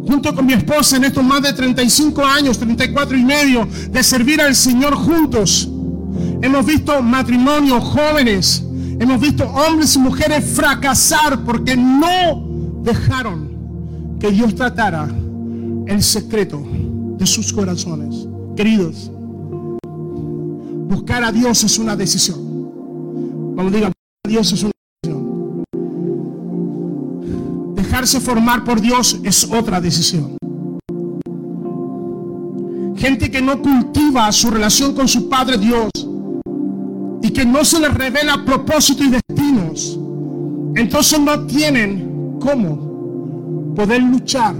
Junto 0.06 0.34
con 0.34 0.44
mi 0.44 0.52
esposa 0.52 0.96
en 0.96 1.04
estos 1.04 1.24
más 1.24 1.42
de 1.42 1.52
35 1.52 2.24
años, 2.24 2.58
34 2.58 3.16
y 3.16 3.24
medio, 3.24 3.66
de 3.90 4.02
servir 4.02 4.40
al 4.40 4.54
Señor 4.54 4.94
juntos. 4.94 5.68
Hemos 6.42 6.66
visto 6.66 7.00
matrimonios 7.02 7.82
jóvenes, 7.82 8.62
hemos 9.00 9.20
visto 9.20 9.44
hombres 9.44 9.96
y 9.96 9.98
mujeres 9.98 10.44
fracasar 10.44 11.42
porque 11.44 11.74
no 11.76 12.82
dejaron 12.82 14.16
que 14.20 14.30
Dios 14.30 14.54
tratara 14.54 15.08
el 15.86 16.02
secreto 16.02 16.62
de 17.18 17.26
sus 17.26 17.52
corazones. 17.52 18.26
Queridos, 18.56 19.10
buscar 20.88 21.24
a 21.24 21.32
Dios 21.32 21.64
es 21.64 21.78
una 21.78 21.96
decisión. 21.96 23.54
Vamos, 23.56 23.72
diga, 23.72 23.88
buscar 23.88 24.24
a 24.24 24.28
Dios 24.28 24.52
es 24.52 24.62
una 24.62 24.72
decisión. 25.02 25.64
Dejarse 27.74 28.20
formar 28.20 28.64
por 28.64 28.80
Dios 28.80 29.18
es 29.22 29.44
otra 29.44 29.80
decisión. 29.80 30.36
Gente 32.96 33.30
que 33.30 33.42
no 33.42 33.60
cultiva 33.60 34.30
su 34.32 34.50
relación 34.50 34.94
con 34.94 35.08
su 35.08 35.28
Padre 35.28 35.58
Dios 35.58 35.90
y 37.22 37.30
que 37.30 37.44
no 37.44 37.64
se 37.64 37.80
les 37.80 37.92
revela 37.92 38.44
propósito 38.44 39.04
y 39.04 39.10
destinos 39.10 39.98
entonces 40.76 41.20
no 41.20 41.46
tienen 41.46 42.38
cómo 42.40 43.74
poder 43.76 44.02
luchar 44.02 44.54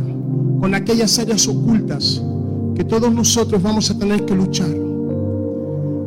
con 0.60 0.74
aquellas 0.74 1.18
áreas 1.18 1.46
ocultas 1.48 2.22
que 2.74 2.84
todos 2.84 3.12
nosotros 3.12 3.62
vamos 3.62 3.90
a 3.90 3.98
tener 3.98 4.24
que 4.24 4.34
luchar. 4.34 4.74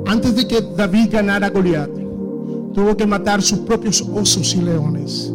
Antes 0.06 0.36
de 0.36 0.48
que 0.48 0.62
David 0.62 1.10
ganara 1.12 1.48
a 1.48 1.50
Goliat, 1.50 1.90
tuvo 2.74 2.96
que 2.96 3.06
matar 3.06 3.42
sus 3.42 3.60
propios 3.60 4.02
osos 4.02 4.56
y 4.56 4.62
leones. 4.62 5.32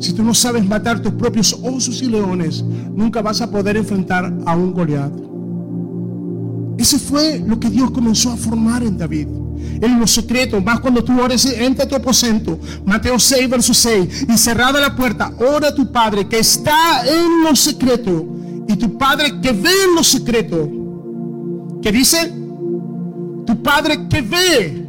Si 0.00 0.12
tú 0.12 0.22
no 0.22 0.34
sabes 0.34 0.64
matar 0.66 1.02
tus 1.02 1.12
propios 1.12 1.58
osos 1.62 2.00
y 2.02 2.06
leones, 2.06 2.62
nunca 2.94 3.22
vas 3.22 3.40
a 3.40 3.50
poder 3.50 3.76
enfrentar 3.76 4.32
a 4.46 4.56
un 4.56 4.72
Goliat. 4.72 5.12
Ese 6.78 6.98
fue 6.98 7.42
lo 7.44 7.58
que 7.58 7.70
Dios 7.70 7.90
comenzó 7.90 8.30
a 8.30 8.36
formar 8.36 8.84
en 8.84 8.96
David. 8.96 9.26
En 9.80 9.98
lo 9.98 10.06
secreto, 10.06 10.60
más 10.60 10.78
cuando 10.78 11.02
tú 11.02 11.20
ores, 11.20 11.44
entra 11.46 11.84
a 11.84 11.88
tu 11.88 11.96
aposento. 11.96 12.58
Mateo 12.84 13.18
6, 13.18 13.50
verso 13.50 13.74
6. 13.74 14.26
Y 14.28 14.38
cerrada 14.38 14.80
la 14.80 14.94
puerta, 14.94 15.32
ora 15.38 15.68
a 15.68 15.74
tu 15.74 15.90
Padre 15.90 16.28
que 16.28 16.38
está 16.38 17.02
en 17.04 17.42
lo 17.42 17.56
secreto. 17.56 18.37
Y 18.68 18.76
tu 18.76 18.96
Padre 18.96 19.40
que 19.40 19.52
ve 19.52 19.70
en 19.88 19.94
lo 19.96 20.04
secreto. 20.04 20.68
¿Qué 21.82 21.90
dice? 21.90 22.32
Tu 23.46 23.62
Padre 23.62 24.08
que 24.08 24.22
ve. 24.22 24.86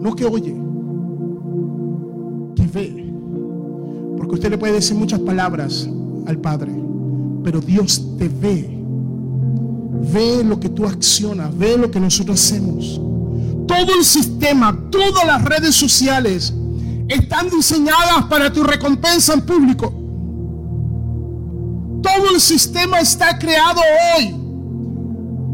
No 0.00 0.14
que 0.14 0.24
oye. 0.26 0.54
Que 2.54 2.66
ve. 2.66 3.12
Porque 4.18 4.34
usted 4.34 4.50
le 4.50 4.58
puede 4.58 4.74
decir 4.74 4.96
muchas 4.96 5.20
palabras 5.20 5.88
al 6.26 6.38
Padre. 6.38 6.72
Pero 7.42 7.60
Dios 7.60 8.04
te 8.18 8.28
ve 8.28 8.78
ve 10.12 10.42
lo 10.44 10.58
que 10.58 10.68
tú 10.68 10.86
accionas, 10.86 11.56
ve 11.56 11.76
lo 11.76 11.90
que 11.90 12.00
nosotros 12.00 12.40
hacemos. 12.40 13.00
Todo 13.66 13.94
el 13.96 14.04
sistema, 14.04 14.76
todas 14.90 15.26
las 15.26 15.44
redes 15.44 15.74
sociales 15.74 16.54
están 17.08 17.50
diseñadas 17.50 18.24
para 18.28 18.52
tu 18.52 18.62
recompensa 18.62 19.34
en 19.34 19.42
público. 19.42 19.92
Todo 22.02 22.30
el 22.34 22.40
sistema 22.40 23.00
está 23.00 23.38
creado 23.38 23.80
hoy 24.16 24.34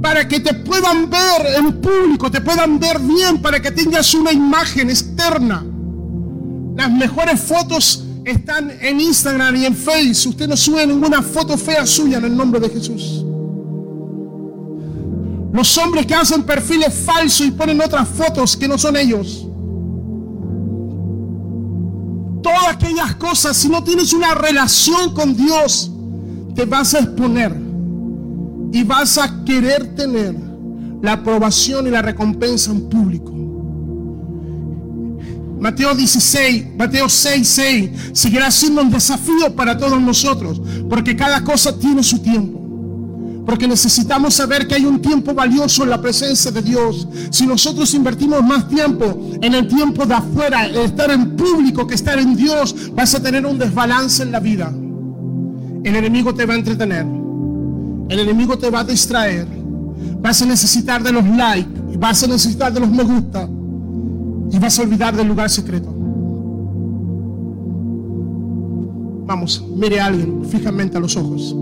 para 0.04 0.28
que 0.28 0.38
te 0.38 0.52
puedan 0.52 1.09
ver 1.09 1.54
en 1.57 1.80
público, 1.80 2.30
te 2.30 2.42
puedan 2.42 2.78
ver 2.78 2.98
bien, 2.98 3.40
para 3.40 3.61
que 3.61 3.70
tengas 3.70 4.12
una 4.12 4.33
imagen 4.33 4.90
externa. 4.90 5.64
Las 6.76 6.90
mejores 6.92 7.40
fotos 7.40 8.04
están 8.24 8.70
en 8.83 9.00
Instagram 9.00 9.57
y 9.57 9.64
en 9.64 9.74
Facebook. 9.74 10.33
Usted 10.33 10.46
no 10.46 10.57
sube 10.59 10.87
ninguna 10.87 11.22
foto 11.22 11.57
fea 11.57 11.87
suya 11.87 12.18
en 12.18 12.26
el 12.26 12.37
nombre 12.37 12.61
de 12.61 12.68
Jesús. 12.68 13.24
Los 15.54 15.78
hombres 15.78 16.04
que 16.04 16.14
hacen 16.14 16.42
perfiles 16.42 16.92
falsos 16.92 17.46
y 17.46 17.52
ponen 17.52 17.80
otras 17.80 18.07
fotos 18.09 18.57
que 18.57 18.68
no 18.68 18.76
son 18.76 18.96
ellos. 18.96 19.46
Todas 22.42 22.68
aquellas 22.68 23.14
cosas, 23.14 23.57
si 23.57 23.70
no 23.70 23.83
tienes 23.83 24.12
una 24.12 24.35
relación 24.35 25.14
con 25.14 25.35
Dios, 25.35 25.93
te 26.54 26.64
vas 26.64 26.94
a 26.94 27.00
exponer 27.00 27.54
y 28.72 28.82
vas 28.82 29.18
a 29.18 29.44
querer 29.44 29.94
tener 29.94 30.34
la 31.02 31.12
aprobación 31.12 31.86
y 31.86 31.90
la 31.90 32.02
recompensa 32.02 32.70
en 32.70 32.88
público. 32.88 33.32
Mateo 35.60 35.94
16, 35.94 36.76
Mateo 36.76 37.08
6, 37.08 37.48
6 37.48 37.90
seguirá 38.12 38.50
siendo 38.50 38.82
un 38.82 38.90
desafío 38.90 39.54
para 39.54 39.78
todos 39.78 40.00
nosotros, 40.00 40.60
porque 40.90 41.16
cada 41.16 41.42
cosa 41.42 41.78
tiene 41.78 42.02
su 42.02 42.18
tiempo. 42.18 42.60
Porque 43.46 43.68
necesitamos 43.68 44.34
saber 44.34 44.66
que 44.66 44.74
hay 44.74 44.86
un 44.86 45.00
tiempo 45.00 45.34
valioso 45.34 45.84
en 45.84 45.90
la 45.90 46.00
presencia 46.00 46.50
de 46.50 46.62
Dios. 46.62 47.06
Si 47.30 47.46
nosotros 47.46 47.92
invertimos 47.94 48.42
más 48.42 48.68
tiempo 48.68 49.32
en 49.40 49.54
el 49.54 49.68
tiempo 49.68 50.06
de 50.06 50.14
afuera, 50.14 50.66
estar 50.66 51.10
en 51.10 51.36
público 51.36 51.86
que 51.86 51.94
estar 51.94 52.18
en 52.18 52.34
Dios, 52.34 52.90
vas 52.94 53.14
a 53.14 53.22
tener 53.22 53.44
un 53.44 53.58
desbalance 53.58 54.22
en 54.22 54.32
la 54.32 54.40
vida. 54.40 54.72
El 55.85 55.97
enemigo 55.97 56.35
te 56.35 56.47
va 56.47 56.55
a 56.55 56.57
entretener. 56.57 57.07
El 58.09 58.18
enemigo 58.18 58.57
te 58.59 58.70
va 58.70 58.81
a 58.81 58.85
distraer. 58.85 59.47
Vas 60.20 60.40
a 60.40 60.47
necesitar 60.47 61.03
de 61.03 61.12
los 61.12 61.25
likes. 61.25 61.99
Vas 61.99 62.23
a 62.25 62.27
necesitar 62.27 62.73
de 62.73 62.81
los 62.81 62.90
me 62.90 63.05
gusta. 63.05 63.47
Y 64.51 64.59
vas 64.59 64.79
a 64.79 64.83
olvidar 64.83 65.14
del 65.14 65.29
lugar 65.29 65.51
secreto. 65.51 65.94
Vamos, 69.27 69.64
mire 69.75 70.01
a 70.01 70.07
alguien 70.07 70.44
fijamente 70.47 70.97
a 70.97 71.01
los 71.01 71.16
ojos. 71.16 71.55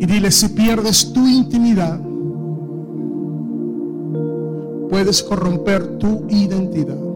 Y 0.00 0.06
dile, 0.06 0.30
si 0.30 0.48
pierdes 0.48 1.12
tu 1.12 1.26
intimidad, 1.26 2.00
puedes 4.88 5.22
corromper 5.22 5.98
tu 5.98 6.26
identidad. 6.28 7.09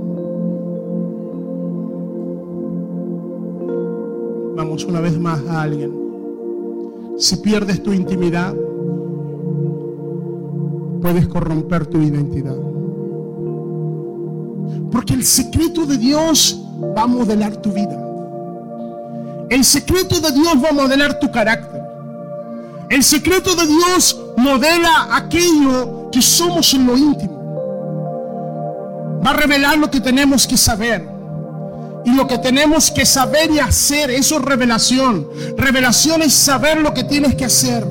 Una 4.82 5.00
vez 5.00 5.16
más 5.16 5.40
a 5.48 5.62
alguien. 5.62 5.92
Si 7.16 7.36
pierdes 7.36 7.80
tu 7.80 7.92
intimidad, 7.92 8.52
puedes 11.00 11.28
corromper 11.28 11.86
tu 11.86 11.98
identidad. 12.00 12.56
Porque 14.90 15.14
el 15.14 15.22
secreto 15.22 15.86
de 15.86 15.96
Dios 15.96 16.60
va 16.96 17.02
a 17.02 17.06
modelar 17.06 17.56
tu 17.58 17.70
vida. 17.70 18.00
El 19.48 19.64
secreto 19.64 20.20
de 20.20 20.32
Dios 20.32 20.56
va 20.62 20.70
a 20.70 20.72
modelar 20.72 21.20
tu 21.20 21.30
carácter. 21.30 21.80
El 22.90 23.04
secreto 23.04 23.54
de 23.54 23.68
Dios 23.68 24.20
modela 24.36 25.08
aquello 25.12 26.10
que 26.10 26.20
somos 26.20 26.74
en 26.74 26.86
lo 26.86 26.96
íntimo. 26.96 27.34
Va 29.24 29.30
a 29.30 29.34
revelar 29.34 29.78
lo 29.78 29.88
que 29.88 30.00
tenemos 30.00 30.48
que 30.48 30.56
saber. 30.56 31.13
Y 32.04 32.12
lo 32.12 32.26
que 32.26 32.38
tenemos 32.38 32.90
que 32.90 33.06
saber 33.06 33.50
y 33.50 33.58
hacer, 33.58 34.10
eso 34.10 34.38
es 34.38 34.42
revelación. 34.42 35.26
Revelación 35.56 36.22
es 36.22 36.34
saber 36.34 36.80
lo 36.80 36.92
que 36.92 37.04
tienes 37.04 37.34
que 37.34 37.46
hacer. 37.46 37.84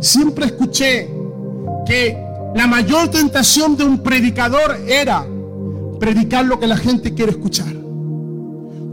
Siempre 0.00 0.46
escuché 0.46 1.10
que 1.86 2.16
la 2.54 2.66
mayor 2.66 3.10
tentación 3.10 3.76
de 3.76 3.84
un 3.84 4.02
predicador 4.02 4.78
era 4.86 5.26
predicar 5.98 6.44
lo 6.44 6.58
que 6.58 6.66
la 6.66 6.76
gente 6.76 7.14
quiere 7.14 7.32
escuchar. 7.32 7.74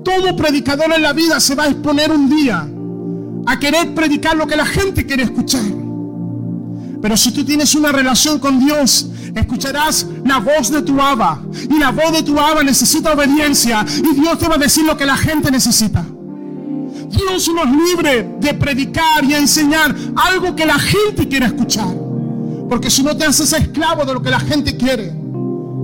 Todo 0.03 0.35
predicador 0.35 0.91
en 0.93 1.01
la 1.01 1.13
vida 1.13 1.39
se 1.39 1.55
va 1.55 1.63
a 1.63 1.67
exponer 1.67 2.11
un 2.11 2.29
día 2.29 2.67
a 3.45 3.59
querer 3.59 3.93
predicar 3.93 4.35
lo 4.35 4.47
que 4.47 4.55
la 4.55 4.65
gente 4.65 5.05
quiere 5.05 5.23
escuchar. 5.23 5.63
Pero 7.01 7.17
si 7.17 7.31
tú 7.31 7.43
tienes 7.43 7.75
una 7.75 7.91
relación 7.91 8.39
con 8.39 8.59
Dios, 8.59 9.07
escucharás 9.41 10.05
la 10.25 10.39
voz 10.39 10.69
de 10.69 10.81
tu 10.81 10.99
Abba. 10.99 11.41
Y 11.69 11.79
la 11.79 11.91
voz 11.91 12.11
de 12.13 12.23
tu 12.23 12.39
Abba 12.39 12.63
necesita 12.63 13.13
obediencia. 13.13 13.85
Y 13.97 14.19
Dios 14.19 14.37
te 14.39 14.47
va 14.47 14.55
a 14.55 14.59
decir 14.59 14.85
lo 14.85 14.97
que 14.97 15.05
la 15.05 15.17
gente 15.17 15.51
necesita. 15.51 16.05
Dios 17.09 17.49
nos 17.53 17.69
libre 17.69 18.27
de 18.39 18.53
predicar 18.53 19.23
y 19.23 19.33
enseñar 19.33 19.95
algo 20.15 20.55
que 20.55 20.65
la 20.65 20.79
gente 20.79 21.27
quiere 21.27 21.45
escuchar. 21.47 21.93
Porque 22.69 22.89
si 22.89 23.03
no 23.03 23.15
te 23.15 23.25
haces 23.25 23.53
esclavo 23.53 24.05
de 24.05 24.13
lo 24.13 24.21
que 24.21 24.29
la 24.29 24.39
gente 24.39 24.75
quiere. 24.75 25.13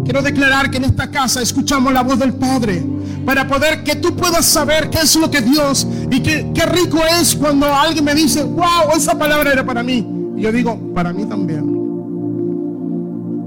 Quiero 0.04 0.22
declarar 0.24 0.72
que 0.72 0.78
en 0.78 0.86
esta 0.86 1.12
casa 1.12 1.42
escuchamos 1.42 1.94
la 1.94 2.02
voz 2.02 2.18
del 2.18 2.34
Padre 2.34 2.84
para 3.26 3.48
poder 3.48 3.84
que 3.84 3.96
tú 3.96 4.16
puedas 4.16 4.46
saber 4.46 4.90
qué 4.90 5.00
es 5.00 5.16
lo 5.16 5.30
que 5.30 5.42
Dios 5.42 5.86
y 6.10 6.20
qué, 6.22 6.50
qué 6.56 6.66
rico 6.66 7.00
es 7.20 7.36
cuando 7.36 7.72
alguien 7.72 8.06
me 8.06 8.16
dice, 8.16 8.42
wow, 8.42 8.96
esa 8.96 9.18
palabra 9.18 9.52
era 9.52 9.64
para 9.64 9.84
mí. 9.84 10.08
Y 10.36 10.42
yo 10.42 10.52
digo, 10.52 10.80
para 10.96 11.14
mí 11.14 11.26
también. 11.26 11.79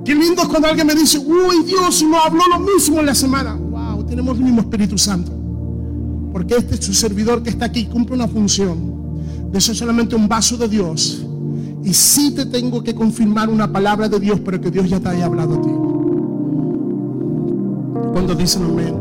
Qué 0.04 0.14
lindo 0.14 0.42
es 0.42 0.48
cuando 0.48 0.68
alguien 0.68 0.86
me 0.86 0.94
dice, 0.94 1.18
uy, 1.18 1.64
Dios 1.64 2.02
no 2.02 2.18
habló 2.18 2.42
lo 2.48 2.58
mismo 2.58 2.98
en 3.00 3.06
la 3.06 3.14
semana. 3.14 3.54
Wow, 3.54 4.04
tenemos 4.04 4.36
el 4.36 4.44
mismo 4.44 4.60
Espíritu 4.62 4.98
Santo. 4.98 5.32
Porque 6.32 6.56
este 6.56 6.74
es 6.74 6.84
su 6.84 6.92
servidor 6.92 7.42
que 7.42 7.50
está 7.50 7.66
aquí, 7.66 7.86
cumple 7.86 8.16
una 8.16 8.26
función 8.26 8.92
de 9.52 9.60
ser 9.60 9.76
solamente 9.76 10.16
un 10.16 10.26
vaso 10.26 10.56
de 10.56 10.68
Dios. 10.68 11.24
Y 11.84 11.92
sí 11.94 12.32
te 12.32 12.46
tengo 12.46 12.82
que 12.82 12.94
confirmar 12.94 13.48
una 13.48 13.70
palabra 13.70 14.08
de 14.08 14.18
Dios, 14.18 14.40
pero 14.44 14.60
que 14.60 14.70
Dios 14.70 14.88
ya 14.88 14.98
te 14.98 15.08
haya 15.08 15.26
hablado 15.26 15.54
a 15.54 15.60
ti. 15.62 15.70
Cuando 18.12 18.34
dicen 18.34 18.64
amén. 18.64 18.96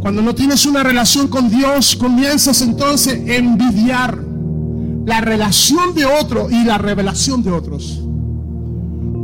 Cuando 0.00 0.20
no 0.20 0.34
tienes 0.34 0.66
una 0.66 0.82
relación 0.82 1.28
con 1.28 1.48
Dios, 1.48 1.96
comienzas 1.96 2.60
entonces 2.60 3.14
a 3.28 3.34
envidiar 3.34 4.18
la 5.06 5.20
relación 5.20 5.94
de 5.94 6.04
otro 6.04 6.50
y 6.50 6.64
la 6.64 6.78
revelación 6.78 7.42
de 7.42 7.50
otros. 7.50 8.00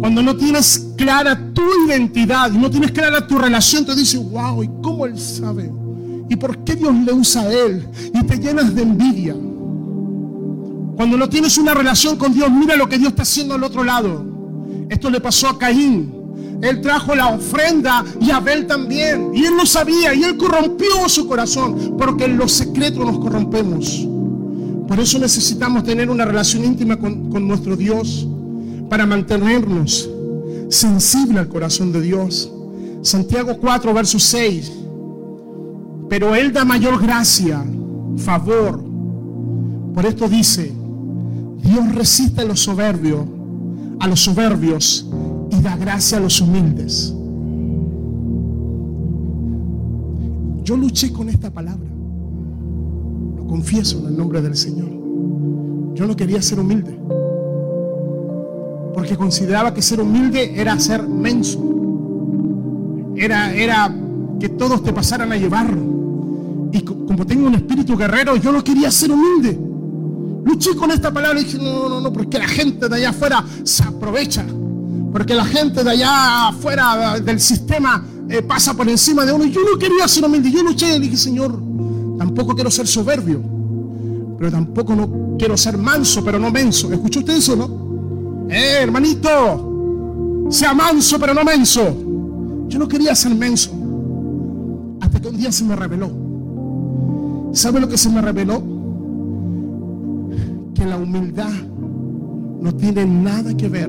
Cuando 0.01 0.23
no 0.23 0.35
tienes 0.35 0.93
clara 0.97 1.39
tu 1.53 1.63
identidad 1.87 2.51
y 2.53 2.57
no 2.57 2.71
tienes 2.71 2.91
clara 2.91 3.27
tu 3.27 3.39
relación, 3.39 3.85
te 3.85 3.95
dices, 3.95 4.19
wow, 4.31 4.63
¿y 4.63 4.71
cómo 4.83 5.05
él 5.05 5.19
sabe? 5.19 5.71
¿Y 6.31 6.37
por 6.37 6.65
qué 6.65 6.75
Dios 6.75 6.95
le 6.95 7.13
usa 7.13 7.43
a 7.43 7.53
él? 7.53 7.87
Y 8.15 8.25
te 8.25 8.39
llenas 8.39 8.75
de 8.75 8.83
envidia. 8.83 9.35
Cuando 10.97 11.19
no 11.19 11.29
tienes 11.29 11.59
una 11.59 11.75
relación 11.75 12.17
con 12.17 12.33
Dios, 12.33 12.51
mira 12.51 12.77
lo 12.77 12.89
que 12.89 12.97
Dios 12.97 13.11
está 13.11 13.23
haciendo 13.23 13.55
al 13.55 13.63
otro 13.63 13.85
lado. 13.85 14.25
Esto 14.89 15.11
le 15.11 15.21
pasó 15.21 15.49
a 15.49 15.59
Caín. 15.59 16.15
Él 16.63 16.81
trajo 16.81 17.15
la 17.15 17.29
ofrenda 17.29 18.05
y 18.21 18.31
Abel 18.31 18.67
también. 18.67 19.33
Y 19.35 19.45
él 19.45 19.55
lo 19.55 19.67
sabía 19.67 20.15
y 20.15 20.23
él 20.25 20.39
corrompió 20.39 21.09
su 21.09 21.27
corazón. 21.27 21.97
Porque 21.99 22.25
en 22.25 22.39
los 22.39 22.53
secretos 22.53 23.05
nos 23.05 23.19
corrompemos. 23.19 24.07
Por 24.89 24.99
eso 24.99 25.19
necesitamos 25.19 25.85
tener 25.85 26.09
una 26.09 26.25
relación 26.25 26.65
íntima 26.65 26.97
con, 26.97 27.31
con 27.31 27.47
nuestro 27.47 27.77
Dios. 27.77 28.27
Para 28.90 29.07
mantenernos 29.07 30.11
sensibles 30.68 31.38
al 31.38 31.48
corazón 31.48 31.92
de 31.92 32.03
Dios. 32.03 32.53
Santiago 33.03 33.57
4, 33.59 33.94
verso 33.94 34.18
6. 34.18 34.72
Pero 36.09 36.35
Él 36.35 36.53
da 36.53 36.64
mayor 36.64 37.00
gracia, 37.00 37.64
favor. 38.16 38.83
Por 39.94 40.05
esto 40.05 40.29
dice, 40.29 40.72
Dios 41.62 41.94
resiste 41.94 42.40
a 42.40 42.44
los 42.44 42.61
soberbios, 42.61 43.24
a 44.00 44.09
los 44.09 44.20
soberbios 44.20 45.07
y 45.50 45.61
da 45.61 45.76
gracia 45.76 46.18
a 46.18 46.20
los 46.20 46.40
humildes. 46.40 47.14
Yo 50.64 50.76
luché 50.76 51.12
con 51.12 51.29
esta 51.29 51.50
palabra. 51.50 51.88
Lo 53.37 53.46
confieso 53.46 53.98
en 54.00 54.07
el 54.07 54.16
nombre 54.16 54.42
del 54.42 54.57
Señor. 54.57 54.88
Yo 55.94 56.07
no 56.07 56.16
quería 56.16 56.40
ser 56.42 56.61
humilde. 56.61 56.98
Porque 59.01 59.17
consideraba 59.17 59.73
que 59.73 59.81
ser 59.81 59.99
humilde 59.99 60.61
era 60.61 60.79
ser 60.79 61.09
menso. 61.09 61.59
Era, 63.17 63.51
era 63.55 63.91
que 64.39 64.51
todos 64.51 64.85
te 64.85 64.93
pasaran 64.93 65.33
a 65.33 65.39
llevarlo. 65.39 66.69
Y 66.71 66.83
como 66.83 67.25
tengo 67.25 67.47
un 67.47 67.55
espíritu 67.55 67.97
guerrero, 67.97 68.37
yo 68.37 68.53
no 68.53 68.63
quería 68.63 68.91
ser 68.91 69.11
humilde. 69.11 69.59
Luché 70.45 70.77
con 70.77 70.91
esta 70.91 71.11
palabra 71.11 71.41
y 71.41 71.45
dije, 71.45 71.57
no, 71.57 71.89
no, 71.89 71.99
no, 71.99 72.13
porque 72.13 72.39
la 72.39 72.47
gente 72.47 72.91
de 72.91 72.97
allá 72.97 73.09
afuera 73.09 73.43
se 73.65 73.85
aprovecha. 73.85 74.45
Porque 75.11 75.33
la 75.33 75.47
gente 75.47 75.83
de 75.83 75.91
allá 75.93 76.49
afuera 76.49 77.19
del 77.21 77.41
sistema 77.41 78.05
eh, 78.29 78.43
pasa 78.43 78.75
por 78.75 78.87
encima 78.87 79.25
de 79.25 79.33
uno. 79.33 79.47
Yo 79.47 79.63
no 79.63 79.79
quería 79.79 80.07
ser 80.09 80.27
humilde. 80.27 80.51
Yo 80.51 80.63
luché 80.63 80.95
y 80.97 81.01
dije, 81.01 81.17
Señor, 81.17 81.59
tampoco 82.19 82.55
quiero 82.55 82.71
ser 82.71 82.87
soberbio. 82.87 83.41
Pero 84.37 84.51
tampoco 84.51 84.95
no 84.95 85.39
quiero 85.39 85.57
ser 85.57 85.79
manso, 85.79 86.23
pero 86.23 86.39
no 86.39 86.51
menso. 86.51 86.93
¿Escuchó 86.93 87.21
usted 87.21 87.39
eso, 87.39 87.57
no? 87.57 87.80
Eh, 88.53 88.81
hermanito, 88.83 90.49
sea 90.51 90.75
manso, 90.75 91.21
pero 91.21 91.33
no 91.33 91.45
menso. 91.45 92.67
Yo 92.69 92.81
no 92.81 92.89
quería 92.89 93.15
ser 93.15 93.33
menso. 93.33 93.71
Hasta 95.01 95.21
que 95.21 95.29
un 95.29 95.37
día 95.37 95.53
se 95.53 95.63
me 95.63 95.77
reveló. 95.77 96.11
¿Sabe 97.53 97.79
lo 97.81 97.89
que 97.89 97.97
se 97.97 98.09
me 98.09 98.21
reveló? 98.21 98.61
Que 100.75 100.85
la 100.85 100.97
humildad 100.97 101.53
no 102.61 102.75
tiene 102.75 103.07
nada 103.07 103.57
que 103.57 103.69
ver 103.69 103.89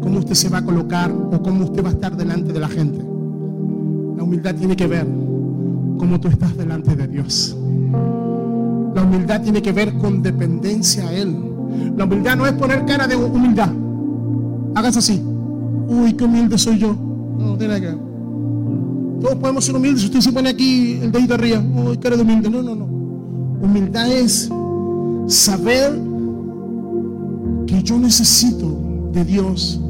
cómo 0.00 0.20
usted 0.20 0.34
se 0.34 0.48
va 0.48 0.58
a 0.58 0.64
colocar 0.64 1.10
o 1.10 1.42
cómo 1.42 1.64
usted 1.64 1.84
va 1.84 1.88
a 1.88 1.92
estar 1.92 2.16
delante 2.16 2.52
de 2.52 2.60
la 2.60 2.68
gente. 2.68 2.98
La 2.98 4.22
humildad 4.22 4.54
tiene 4.54 4.76
que 4.76 4.86
ver 4.86 5.06
cómo 5.98 6.20
tú 6.20 6.28
estás 6.28 6.56
delante 6.56 6.94
de 6.94 7.08
Dios. 7.08 7.56
La 8.94 9.02
humildad 9.02 9.42
tiene 9.42 9.60
que 9.60 9.72
ver 9.72 9.94
con 9.98 10.22
dependencia 10.22 11.08
a 11.08 11.12
Él. 11.12 11.53
La 11.96 12.04
humildad 12.04 12.36
no 12.36 12.46
es 12.46 12.52
poner 12.52 12.84
cara 12.84 13.06
de 13.06 13.16
humildad. 13.16 13.70
Hagas 14.74 14.96
así. 14.96 15.22
Uy, 15.88 16.12
qué 16.14 16.24
humilde 16.24 16.58
soy 16.58 16.78
yo. 16.78 16.96
No, 17.38 17.56
tiene 17.56 17.80
que. 17.80 17.94
Todos 19.20 19.36
podemos 19.36 19.64
ser 19.64 19.76
humildes. 19.76 20.04
Usted 20.04 20.20
se 20.20 20.32
pone 20.32 20.50
aquí 20.50 20.98
el 21.00 21.12
dedito 21.12 21.34
arriba, 21.34 21.60
uy, 21.60 21.96
cara 21.98 22.16
de 22.16 22.22
humilde. 22.22 22.50
No, 22.50 22.62
no, 22.62 22.74
no. 22.74 22.84
Humildad 22.84 24.10
es 24.10 24.50
saber 25.26 25.98
que 27.66 27.82
yo 27.82 27.98
necesito 27.98 29.10
de 29.12 29.24
Dios. 29.24 29.80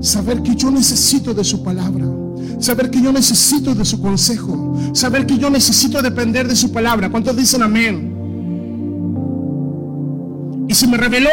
Saber 0.00 0.42
que 0.42 0.54
yo 0.54 0.70
necesito 0.70 1.34
de 1.34 1.44
su 1.44 1.62
palabra. 1.62 2.06
Saber 2.58 2.90
que 2.90 3.00
yo 3.00 3.12
necesito 3.12 3.74
de 3.74 3.84
su 3.84 4.00
consejo. 4.00 4.76
Saber 4.92 5.26
que 5.26 5.38
yo 5.38 5.50
necesito 5.50 6.00
depender 6.02 6.48
de 6.48 6.56
su 6.56 6.72
palabra. 6.72 7.10
¿Cuántos 7.10 7.36
dicen 7.36 7.62
amén? 7.62 8.15
Se 10.76 10.86
me 10.86 10.98
reveló 10.98 11.30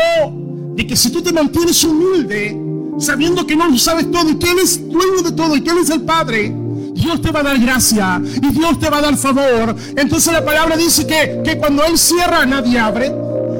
de 0.74 0.88
que 0.88 0.96
si 0.96 1.12
tú 1.12 1.22
te 1.22 1.34
mantienes 1.34 1.84
humilde, 1.84 2.58
sabiendo 2.98 3.46
que 3.46 3.58
no 3.58 3.68
lo 3.68 3.78
sabes 3.78 4.10
todo 4.10 4.30
y 4.30 4.36
que 4.36 4.50
Él 4.50 4.60
es 4.60 4.90
dueño 4.90 5.22
de 5.22 5.34
todo 5.34 5.58
y 5.58 5.62
que 5.62 5.70
Él 5.72 5.80
es 5.80 5.90
el 5.90 6.04
Padre, 6.04 6.56
Dios 6.94 7.22
te 7.22 7.30
va 7.30 7.42
a 7.42 7.44
dar 7.44 7.60
gracia 7.60 8.22
y 8.24 8.54
Dios 8.54 8.80
te 8.80 8.90
va 8.90 9.00
a 9.00 9.02
dar 9.02 9.18
favor. 9.18 9.76
Entonces 9.98 10.32
la 10.32 10.46
palabra 10.46 10.78
dice 10.78 11.06
que, 11.06 11.42
que 11.44 11.58
cuando 11.58 11.84
Él 11.84 11.98
cierra, 11.98 12.46
nadie 12.46 12.80
abre. 12.80 13.12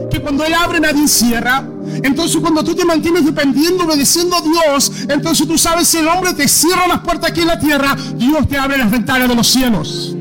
Que 0.10 0.22
cuando 0.22 0.46
Él 0.46 0.54
abre, 0.54 0.80
nadie 0.80 1.06
cierra. 1.06 1.68
Entonces 2.02 2.40
cuando 2.40 2.64
tú 2.64 2.74
te 2.74 2.86
mantienes 2.86 3.26
dependiendo, 3.26 3.84
obedeciendo 3.84 4.38
a 4.38 4.42
Dios, 4.42 4.90
entonces 5.10 5.46
tú 5.46 5.58
sabes 5.58 5.90
si 5.90 5.98
el 5.98 6.08
hombre 6.08 6.34
te 6.34 6.48
cierra 6.48 6.88
las 6.88 7.02
puertas 7.02 7.32
aquí 7.32 7.42
en 7.42 7.48
la 7.48 7.60
tierra, 7.60 7.94
Dios 8.16 8.48
te 8.48 8.58
abre 8.58 8.78
las 8.78 8.90
ventanas 8.90 9.28
de 9.28 9.36
los 9.36 9.48
cielos. 9.50 10.16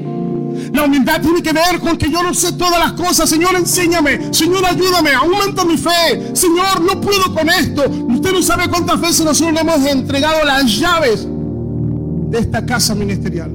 La 0.73 0.85
humildad 0.85 1.21
tiene 1.21 1.43
que 1.43 1.53
ver 1.53 1.81
con 1.81 1.99
que 1.99 2.11
yo 2.11 2.23
no 2.23 2.33
sé 2.33 2.53
todas 2.53 2.79
las 2.79 2.93
cosas. 2.93 3.29
Señor, 3.29 3.55
enséñame. 3.55 4.33
Señor, 4.33 4.65
ayúdame. 4.65 5.13
Aumenta 5.13 5.65
mi 5.65 5.77
fe. 5.77 6.35
Señor, 6.35 6.81
no 6.81 7.01
puedo 7.01 7.35
con 7.35 7.49
esto. 7.49 7.83
Usted 7.89 8.33
no 8.33 8.43
sabe 8.43 8.69
cuántas 8.69 9.01
veces 9.01 9.25
nosotros 9.25 9.55
le 9.55 9.61
hemos 9.61 9.87
entregado 9.87 10.45
las 10.45 10.65
llaves 10.79 11.27
de 12.31 12.39
esta 12.39 12.65
casa 12.65 12.95
ministerial. 12.95 13.53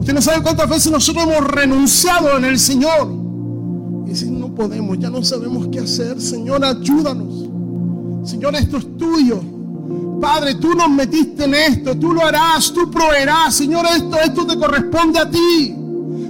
Usted 0.00 0.12
no 0.12 0.20
sabe 0.20 0.42
cuántas 0.42 0.68
veces 0.68 0.92
nosotros 0.92 1.24
hemos 1.24 1.46
renunciado 1.46 2.36
en 2.36 2.44
el 2.44 2.58
Señor. 2.58 3.14
Y 4.06 4.14
si 4.14 4.30
no 4.30 4.54
podemos, 4.54 4.98
ya 4.98 5.08
no 5.08 5.22
sabemos 5.22 5.68
qué 5.72 5.80
hacer. 5.80 6.20
Señor, 6.20 6.64
ayúdanos. 6.64 7.48
Señor, 8.28 8.54
esto 8.54 8.76
es 8.76 8.96
tuyo. 8.98 9.40
Padre, 10.20 10.56
tú 10.56 10.74
nos 10.74 10.90
metiste 10.90 11.44
en 11.44 11.54
esto, 11.54 11.96
tú 11.96 12.12
lo 12.12 12.24
harás, 12.24 12.72
tú 12.72 12.90
proveerás. 12.90 13.54
Señor, 13.54 13.86
esto, 13.86 14.18
esto 14.20 14.46
te 14.46 14.58
corresponde 14.58 15.18
a 15.18 15.30
ti. 15.30 15.74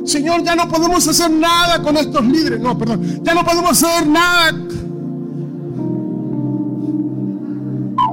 Señor, 0.05 0.43
ya 0.43 0.55
no 0.55 0.69
podemos 0.69 1.07
hacer 1.07 1.31
nada 1.31 1.83
con 1.83 1.97
estos 1.97 2.25
líderes. 2.25 2.61
No, 2.61 2.79
perdón. 2.79 3.21
Ya 3.23 3.35
no 3.35 3.45
podemos 3.45 3.71
hacer 3.71 4.07
nada. 4.07 4.53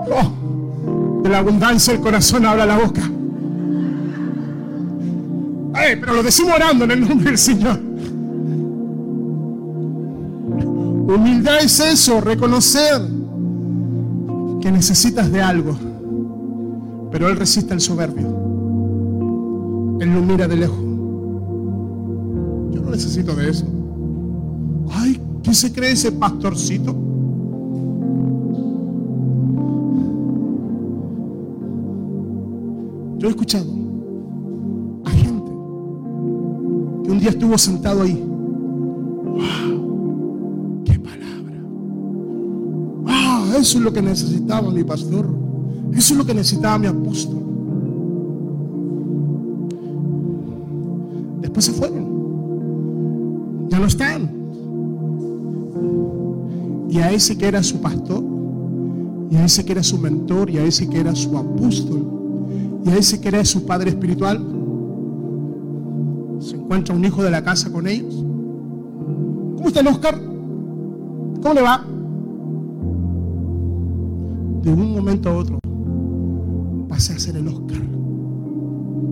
Oh, 0.09 1.21
de 1.21 1.29
la 1.29 1.37
abundancia 1.39 1.93
el 1.93 1.99
corazón 1.99 2.45
habla 2.45 2.65
la 2.65 2.77
boca. 2.77 3.09
Pero 5.73 6.13
lo 6.13 6.23
decimos 6.23 6.53
orando 6.55 6.85
en 6.85 6.91
el 6.91 7.07
nombre 7.07 7.29
del 7.29 7.37
Señor. 7.37 7.79
Humildad 11.07 11.59
es 11.61 11.79
eso, 11.79 12.19
reconocer 12.19 13.16
que 14.67 14.71
necesitas 14.73 15.31
de 15.31 15.41
algo, 15.41 15.77
pero 17.09 17.29
Él 17.29 17.37
resiste 17.37 17.71
al 17.71 17.79
soberbio. 17.79 18.27
Él 20.01 20.13
lo 20.13 20.21
mira 20.21 20.45
de 20.45 20.57
lejos. 20.57 20.77
Yo 22.73 22.81
no 22.81 22.91
necesito 22.91 23.33
de 23.33 23.49
eso. 23.49 23.65
Ay, 24.91 25.21
¿qué 25.41 25.53
se 25.53 25.71
cree 25.71 25.93
ese 25.93 26.11
pastorcito? 26.11 26.93
Yo 33.19 33.27
he 33.27 33.29
escuchado 33.29 33.71
a 35.05 35.09
gente 35.11 35.51
que 37.05 37.11
un 37.11 37.19
día 37.21 37.29
estuvo 37.29 37.57
sentado 37.57 38.01
ahí. 38.01 38.21
Eso 43.67 43.79
es 43.79 43.83
lo 43.83 43.91
que 43.91 44.01
necesitaba 44.01 44.71
mi 44.71 44.85
pastor. 44.85 45.27
Eso 45.91 46.13
es 46.13 46.17
lo 46.17 46.25
que 46.25 46.33
necesitaba 46.33 46.79
mi 46.79 46.87
apóstol. 46.87 47.43
Después 51.41 51.65
se 51.65 51.73
fueron. 51.73 53.67
Ya 53.67 53.77
no 53.77 53.87
están. 53.87 54.31
Y 56.89 56.99
a 56.99 57.11
ese 57.11 57.37
que 57.37 57.45
era 57.45 57.61
su 57.61 57.81
pastor, 57.81 58.23
y 59.29 59.35
a 59.35 59.43
ese 59.43 59.65
que 59.65 59.73
era 59.73 59.83
su 59.83 59.97
mentor, 59.97 60.49
y 60.49 60.59
a 60.59 60.63
ese 60.63 60.87
que 60.87 61.01
era 61.01 61.13
su 61.13 61.37
apóstol, 61.37 62.07
y 62.85 62.89
a 62.89 62.95
ese 62.95 63.19
que 63.19 63.27
era 63.27 63.43
su 63.43 63.65
padre 63.65 63.89
espiritual, 63.89 64.37
se 66.39 66.55
encuentra 66.55 66.95
un 66.95 67.03
hijo 67.03 67.21
de 67.21 67.31
la 67.31 67.43
casa 67.43 67.69
con 67.69 67.85
ellos. 67.85 68.15
¿Cómo 69.57 69.67
está 69.67 69.81
el 69.81 69.87
Oscar? 69.87 70.17
¿Cómo 71.41 71.53
le 71.53 71.61
va? 71.63 71.85
De 74.67 74.73
un 74.73 74.91
momento 74.91 75.29
a 75.29 75.33
otro 75.33 75.59
pasé 76.89 77.13
a 77.13 77.19
ser 77.19 77.37
el 77.37 77.47
Oscar. 77.47 77.81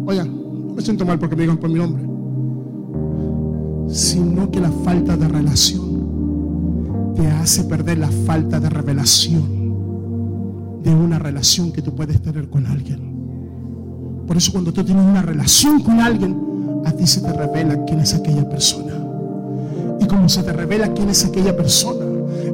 Oigan, 0.05 0.67
no 0.67 0.73
me 0.73 0.81
siento 0.81 1.05
mal 1.05 1.17
porque 1.17 1.37
me 1.37 1.43
digan 1.43 1.55
por 1.55 1.69
mi 1.69 1.79
nombre, 1.79 2.03
sino 3.87 4.51
que 4.51 4.59
la 4.59 4.69
falta 4.69 5.15
de 5.15 5.29
relación 5.29 7.13
te 7.15 7.25
hace 7.27 7.63
perder 7.63 7.99
la 7.99 8.09
falta 8.09 8.59
de 8.59 8.69
revelación 8.69 10.83
de 10.83 10.93
una 10.93 11.19
relación 11.19 11.71
que 11.71 11.81
tú 11.81 11.95
puedes 11.95 12.21
tener 12.21 12.49
con 12.49 12.65
alguien. 12.65 14.25
Por 14.27 14.35
eso 14.35 14.51
cuando 14.51 14.73
tú 14.73 14.83
tienes 14.83 15.05
una 15.05 15.21
relación 15.21 15.81
con 15.81 16.01
alguien, 16.01 16.81
a 16.83 16.91
ti 16.91 17.07
se 17.07 17.21
te 17.21 17.31
revela 17.31 17.85
quién 17.85 18.01
es 18.01 18.13
aquella 18.13 18.49
persona. 18.49 18.91
Y 20.01 20.05
como 20.05 20.27
se 20.27 20.43
te 20.43 20.51
revela 20.51 20.93
quién 20.93 21.07
es 21.07 21.23
aquella 21.23 21.55
persona, 21.55 22.04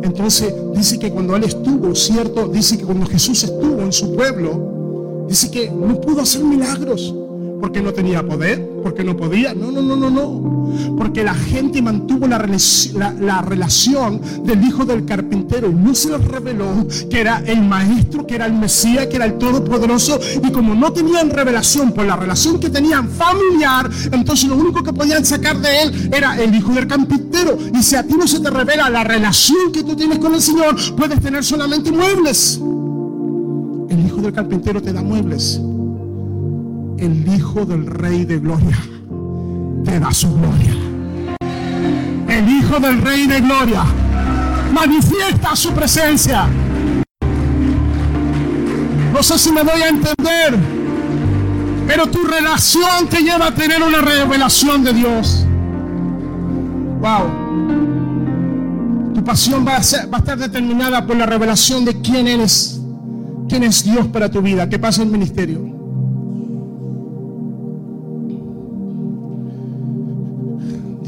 entonces 0.04 0.54
dice 0.76 1.00
que 1.00 1.12
cuando 1.12 1.36
Él 1.36 1.44
estuvo, 1.44 1.94
¿cierto? 1.96 2.48
Dice 2.48 2.78
que 2.78 2.84
cuando 2.84 3.06
Jesús 3.06 3.44
estuvo 3.44 3.82
en 3.82 3.92
su 3.92 4.16
pueblo, 4.16 5.26
dice 5.28 5.50
que 5.52 5.70
no 5.70 6.00
pudo 6.00 6.22
hacer 6.22 6.44
milagros. 6.44 7.14
Porque 7.62 7.82
no 7.82 7.94
tenía 7.94 8.26
poder, 8.26 8.68
porque 8.84 9.04
no 9.04 9.16
podía. 9.16 9.54
No, 9.54 9.72
no, 9.72 9.82
no, 9.82 9.96
no, 9.96 10.10
no. 10.10 10.96
Porque 10.98 11.24
la 11.24 11.34
gente 11.34 11.82
mantuvo 11.82 12.28
la, 12.28 12.40
relac- 12.40 12.94
la- 12.94 13.14
la 13.14 13.42
relación 13.42 14.20
del 14.44 14.64
hijo 14.66 14.84
del 14.86 15.06
carpintero 15.06 15.70
no 15.72 15.94
se 15.94 16.10
les 16.18 16.26
reveló 16.28 16.88
que 17.10 17.20
era 17.22 17.44
el 17.46 17.62
maestro, 17.62 18.26
que 18.26 18.36
era 18.36 18.46
el 18.48 18.54
Mesías, 18.54 19.08
que 19.08 19.18
era 19.18 19.26
el 19.26 19.38
Todopoderoso. 19.38 20.20
Y 20.44 20.52
como 20.52 20.74
no 20.76 20.92
tenían 20.92 21.30
revelación 21.30 21.92
por 21.92 22.06
la 22.06 22.16
relación 22.16 22.60
que 22.60 22.70
tenían 22.70 23.10
familiar, 23.10 23.90
entonces 24.12 24.50
lo 24.50 24.56
único 24.56 24.82
que 24.84 24.94
podían 24.94 25.24
sacar 25.26 25.60
de 25.62 25.84
él 25.84 26.10
era 26.14 26.42
el 26.42 26.54
hijo 26.56 26.74
del 26.74 26.88
carpintero. 26.88 27.58
Y 27.78 27.84
si 27.84 27.96
a 27.96 28.04
ti 28.04 28.16
no 28.18 28.28
se 28.28 28.40
te 28.40 28.50
revela 28.50 28.90
la 28.90 29.04
relación 29.04 29.72
que 29.72 29.84
tú 29.84 29.96
tienes 29.96 30.20
con 30.20 30.34
el 30.34 30.42
Señor, 30.42 30.76
puedes 30.98 31.20
tener 31.22 31.44
solamente 31.44 31.92
muebles. 31.92 32.60
El 33.90 34.06
hijo 34.06 34.18
del 34.22 34.32
carpintero 34.34 34.82
te 34.82 34.94
da 34.94 35.02
muebles. 35.02 35.60
El 37.02 37.28
hijo 37.28 37.66
del 37.66 37.86
rey 37.88 38.26
de 38.26 38.38
gloria 38.40 38.78
te 39.84 40.00
da 40.00 40.12
su 40.14 40.32
gloria. 40.36 40.74
El 42.30 42.48
hijo 42.48 42.80
del 42.80 43.02
rey 43.02 43.26
de 43.28 43.42
gloria 43.42 43.84
manifiesta 44.74 45.56
su 45.56 45.72
presencia. 45.72 46.46
No 49.14 49.24
sé 49.24 49.38
si 49.40 49.52
me 49.52 49.64
doy 49.64 49.82
a 49.82 49.90
entender, 49.90 50.56
pero 51.88 52.06
tu 52.08 52.20
relación 52.24 53.08
te 53.10 53.22
lleva 53.22 53.48
a 53.48 53.54
tener 53.54 53.82
una 53.84 54.00
revelación 54.02 54.84
de 54.84 54.94
Dios. 54.94 55.46
Wow. 57.02 57.42
Tu 59.16 59.24
pasión 59.24 59.66
va 59.68 59.78
a, 59.78 59.84
ser- 59.84 60.12
va 60.12 60.18
a 60.18 60.20
estar 60.20 60.38
determinada 60.38 61.06
por 61.06 61.16
la 61.18 61.26
revelación 61.26 61.84
de 61.84 62.00
quién 62.02 62.28
eres, 62.28 62.80
quién 63.50 63.64
es 63.64 63.84
Dios 63.84 64.06
para 64.08 64.30
tu 64.30 64.42
vida, 64.42 64.70
qué 64.70 64.78
pasa 64.80 65.02
en 65.02 65.08
el 65.10 65.14
ministerio. 65.14 65.81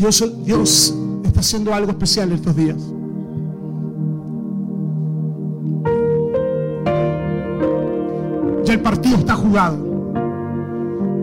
Dios, 0.04 0.93
está 1.24 1.39
haciendo 1.39 1.74
algo 1.74 1.91
especial 1.91 2.32
estos 2.34 2.56
días. 2.56 2.78
Ya 8.66 8.74
el 8.74 8.80
partido 8.82 9.18
está 9.18 9.36
jugado. 9.36 9.78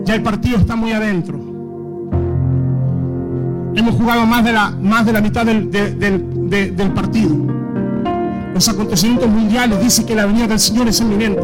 Ya 0.05 0.15
el 0.15 0.23
partido 0.23 0.57
está 0.57 0.75
muy 0.75 0.91
adentro. 0.91 1.39
Hemos 3.75 3.95
jugado 3.95 4.25
más 4.25 4.43
de 4.43 4.51
la, 4.53 4.71
más 4.71 5.05
de 5.05 5.13
la 5.13 5.21
mitad 5.21 5.45
del, 5.45 5.71
de- 5.71 5.95
del- 5.95 6.49
de- 6.49 6.71
del 6.71 6.91
partido. 6.93 7.35
Los 8.53 8.67
acontecimientos 8.67 9.29
mundiales 9.29 9.79
dicen 9.81 10.05
que 10.05 10.15
la 10.15 10.25
venida 10.25 10.47
del 10.47 10.59
Señor 10.59 10.87
es 10.87 10.99
inminente. 11.01 11.43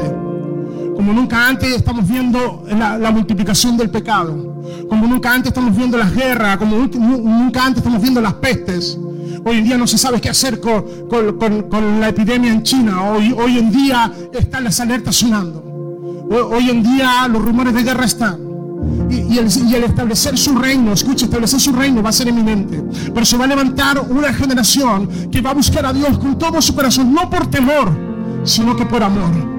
Como 0.98 1.14
nunca 1.14 1.48
antes 1.48 1.70
estamos 1.76 2.08
viendo 2.08 2.64
la, 2.68 2.98
la 2.98 3.12
multiplicación 3.12 3.78
del 3.78 3.90
pecado. 3.92 4.56
Como 4.90 5.06
nunca 5.06 5.32
antes 5.32 5.50
estamos 5.52 5.76
viendo 5.78 5.96
las 5.96 6.12
guerras. 6.14 6.58
Como 6.58 6.76
nu- 6.76 6.90
nu- 7.00 7.22
nunca 7.22 7.64
antes 7.66 7.78
estamos 7.84 8.02
viendo 8.02 8.20
las 8.20 8.34
pestes. 8.34 8.98
Hoy 9.46 9.60
en 9.60 9.64
día 9.66 9.78
no 9.78 9.86
se 9.86 9.98
sabe 10.00 10.20
qué 10.20 10.30
hacer 10.30 10.60
con, 10.60 10.84
con- 11.08 11.38
con- 11.38 11.62
con 11.70 12.00
la 12.02 12.10
epidemia 12.10 12.52
en 12.52 12.64
China. 12.64 13.04
Hoy, 13.12 13.32
hoy 13.32 13.60
en 13.60 13.72
día 13.72 14.12
están 14.34 14.64
las 14.64 14.80
alertas 14.80 15.16
sonando. 15.16 15.64
Hoy, 16.32 16.58
hoy 16.58 16.70
en 16.72 16.82
día 16.82 17.28
los 17.28 17.44
rumores 17.46 17.76
de 17.76 17.84
guerra 17.84 18.04
están. 18.06 18.40
Y, 19.10 19.36
y 19.36 19.38
el, 19.38 19.48
y 19.70 19.76
el 19.76 19.84
establecer 19.84 20.36
su 20.36 20.58
reino, 20.58 20.94
escucha, 20.94 21.26
establecer 21.26 21.60
su 21.60 21.72
reino 21.74 22.02
va 22.02 22.10
a 22.10 22.14
ser 22.14 22.28
eminente. 22.28 22.84
Pero 23.14 23.26
se 23.26 23.38
va 23.38 23.46
a 23.46 23.48
levantar 23.48 24.00
una 24.10 24.34
generación 24.34 25.08
que 25.32 25.42
va 25.42 25.52
a 25.52 25.54
buscar 25.54 25.86
a 25.86 25.94
Dios 25.94 26.18
con 26.18 26.38
todo 26.40 26.60
su 26.62 26.74
corazón, 26.76 27.14
no 27.14 27.30
por 27.30 27.46
temor, 27.48 27.92
sino 28.44 28.76
que 28.76 28.86
por 28.86 29.04
amor. 29.04 29.57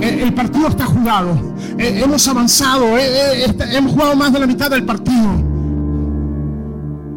Eh, 0.00 0.20
El 0.22 0.34
partido 0.34 0.68
está 0.68 0.84
jugado. 0.86 1.30
Eh, 1.78 2.02
Hemos 2.04 2.26
avanzado. 2.28 2.84
eh, 2.98 3.44
Hemos 3.72 3.92
jugado 3.92 4.16
más 4.16 4.32
de 4.32 4.40
la 4.40 4.46
mitad 4.46 4.70
del 4.70 4.84
partido. 4.84 5.30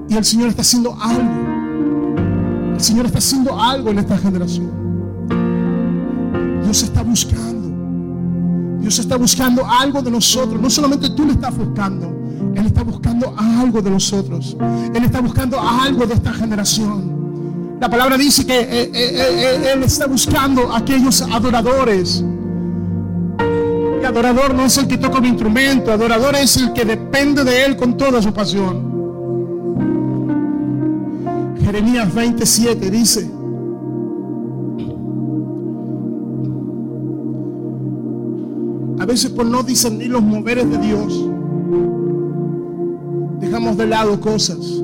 Y 0.10 0.16
el 0.16 0.24
Señor 0.24 0.50
está 0.50 0.62
haciendo 0.62 0.96
algo. 1.00 2.74
El 2.76 2.80
Señor 2.82 3.06
está 3.08 3.18
haciendo 3.18 3.60
algo 3.62 3.90
en 3.90 4.00
esta 4.00 4.18
generación. 4.18 4.72
Dios 6.64 6.84
está 6.84 7.02
buscando. 7.04 7.68
Dios 8.82 9.00
está 9.00 9.18
buscando 9.18 9.66
algo 9.66 10.02
de 10.02 10.12
nosotros. 10.12 10.62
No 10.62 10.70
solamente 10.70 11.10
tú 11.10 11.26
le 11.26 11.34
estás 11.34 11.58
buscando. 11.58 12.14
Él 12.56 12.66
está 12.66 12.84
buscando 12.84 13.34
algo 13.38 13.82
de 13.82 13.90
nosotros. 13.92 14.56
Él 14.94 15.04
está 15.04 15.20
buscando 15.22 15.60
algo 15.60 16.06
de 16.06 16.14
esta 16.14 16.32
generación. 16.34 17.18
La 17.82 17.90
palabra 17.90 18.18
dice 18.18 18.46
que 18.46 19.72
Él 19.74 19.84
está 19.84 20.08
buscando 20.08 20.74
aquellos 20.74 21.22
adoradores. 21.22 22.24
Adorador 24.08 24.56
no 24.56 24.64
es 24.64 24.78
el 24.78 24.88
que 24.88 24.98
toca 24.98 25.20
un 25.20 25.26
instrumento. 25.26 25.92
Adorador 25.92 26.36
es 26.36 26.56
el 26.58 26.72
que 26.72 26.86
depende 26.86 27.44
de 27.44 27.66
Él 27.66 27.76
con 27.76 27.98
toda 27.98 28.22
su 28.22 28.34
pasión. 28.34 28.98
Jeremías 31.62 32.14
27 32.14 32.90
dice. 32.90 33.30
A 39.00 39.06
veces 39.06 39.30
por 39.30 39.46
no 39.46 39.62
discernir 39.62 40.10
los 40.10 40.24
moveres 40.24 40.70
de 40.70 40.78
Dios, 40.78 41.30
dejamos 43.42 43.78
de 43.78 43.88
lado 43.88 44.20
cosas. 44.22 44.82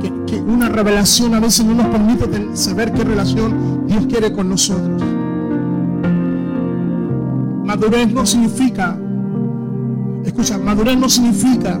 Que, 0.00 0.12
que 0.26 0.40
una 0.40 0.70
revelación 0.70 1.34
a 1.34 1.40
veces 1.40 1.66
no 1.66 1.74
nos 1.74 1.86
permite 1.88 2.56
saber 2.56 2.92
qué 2.92 3.04
relación 3.04 3.86
Dios 3.86 4.06
quiere 4.06 4.32
con 4.32 4.48
nosotros. 4.48 5.17
Madurez 7.68 8.10
no 8.10 8.24
significa, 8.24 8.98
escucha, 10.24 10.56
madurez 10.56 10.96
no 10.96 11.06
significa 11.06 11.78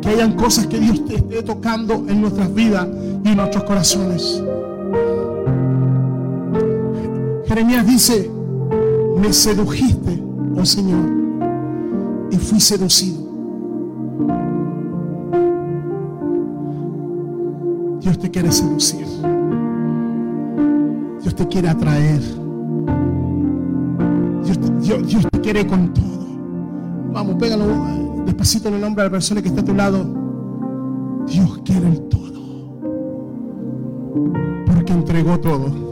que 0.00 0.08
hayan 0.10 0.34
cosas 0.34 0.68
que 0.68 0.78
Dios 0.78 1.04
te 1.06 1.16
esté 1.16 1.42
tocando 1.42 2.06
en 2.06 2.20
nuestras 2.20 2.54
vidas 2.54 2.86
y 3.24 3.28
en 3.30 3.36
nuestros 3.36 3.64
corazones. 3.64 4.40
Jeremías 7.48 7.84
dice, 7.84 8.30
me 9.20 9.32
sedujiste, 9.32 10.22
oh 10.56 10.64
Señor, 10.64 11.10
y 12.30 12.36
fui 12.36 12.60
seducido. 12.60 13.18
Dios 18.02 18.20
te 18.20 18.30
quiere 18.30 18.52
seducir. 18.52 19.04
Dios 21.22 21.34
te 21.34 21.48
quiere 21.48 21.70
atraer. 21.70 22.39
Dios 24.98 25.26
te, 25.30 25.40
quiere 25.40 25.66
con 25.66 25.94
todo. 25.94 26.26
Vamos, 27.12 27.36
pégalo 27.36 28.24
despacito 28.26 28.68
en 28.68 28.74
el 28.74 28.80
nombre 28.80 29.04
de 29.04 29.08
la 29.08 29.12
persona 29.12 29.40
que 29.40 29.48
está 29.48 29.60
a 29.60 29.64
tu 29.64 29.74
lado. 29.74 30.04
Dios 31.28 31.60
quiere 31.64 31.88
el 31.88 32.00
todo. 32.08 32.80
Porque 34.66 34.92
entregó 34.92 35.38
todo. 35.38 35.90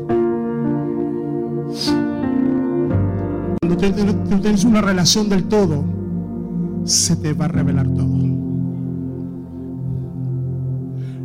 Cuando 3.60 3.76
tú 3.76 4.40
tienes 4.40 4.64
una 4.64 4.80
relación 4.80 5.28
del 5.28 5.44
todo, 5.44 5.84
se 6.82 7.14
te 7.16 7.34
va 7.34 7.44
a 7.44 7.48
revelar 7.48 7.86
todo. 7.86 8.18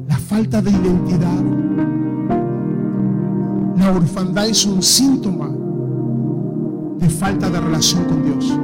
La 0.08 0.18
falta 0.18 0.62
de 0.62 0.70
identidad, 0.70 1.44
la 3.78 3.92
orfandad 3.92 4.48
es 4.48 4.64
un 4.66 4.84
síntoma 4.84 5.43
de 7.04 7.10
falta 7.10 7.50
de 7.50 7.60
relación 7.60 8.06
con 8.06 8.24
Dios. 8.24 8.58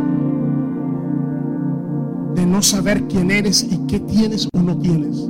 De 2.36 2.46
no 2.46 2.62
saber 2.62 3.06
quién 3.08 3.32
eres 3.32 3.64
y 3.70 3.78
qué 3.86 4.00
tienes 4.00 4.48
o 4.54 4.60
no 4.60 4.78
tienes. 4.78 5.30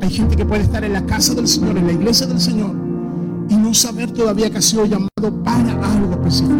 Hay 0.00 0.10
gente 0.10 0.34
que 0.34 0.46
puede 0.46 0.62
estar 0.62 0.82
en 0.84 0.94
la 0.94 1.04
casa 1.04 1.34
del 1.34 1.46
Señor, 1.46 1.76
en 1.76 1.86
la 1.86 1.92
iglesia 1.92 2.26
del 2.26 2.40
Señor, 2.40 2.74
y 3.50 3.56
no 3.56 3.74
saber 3.74 4.10
todavía 4.10 4.48
que 4.48 4.58
ha 4.58 4.62
sido 4.62 4.86
llamado 4.86 5.42
para 5.44 5.70
algo 5.92 6.12
específico. 6.12 6.54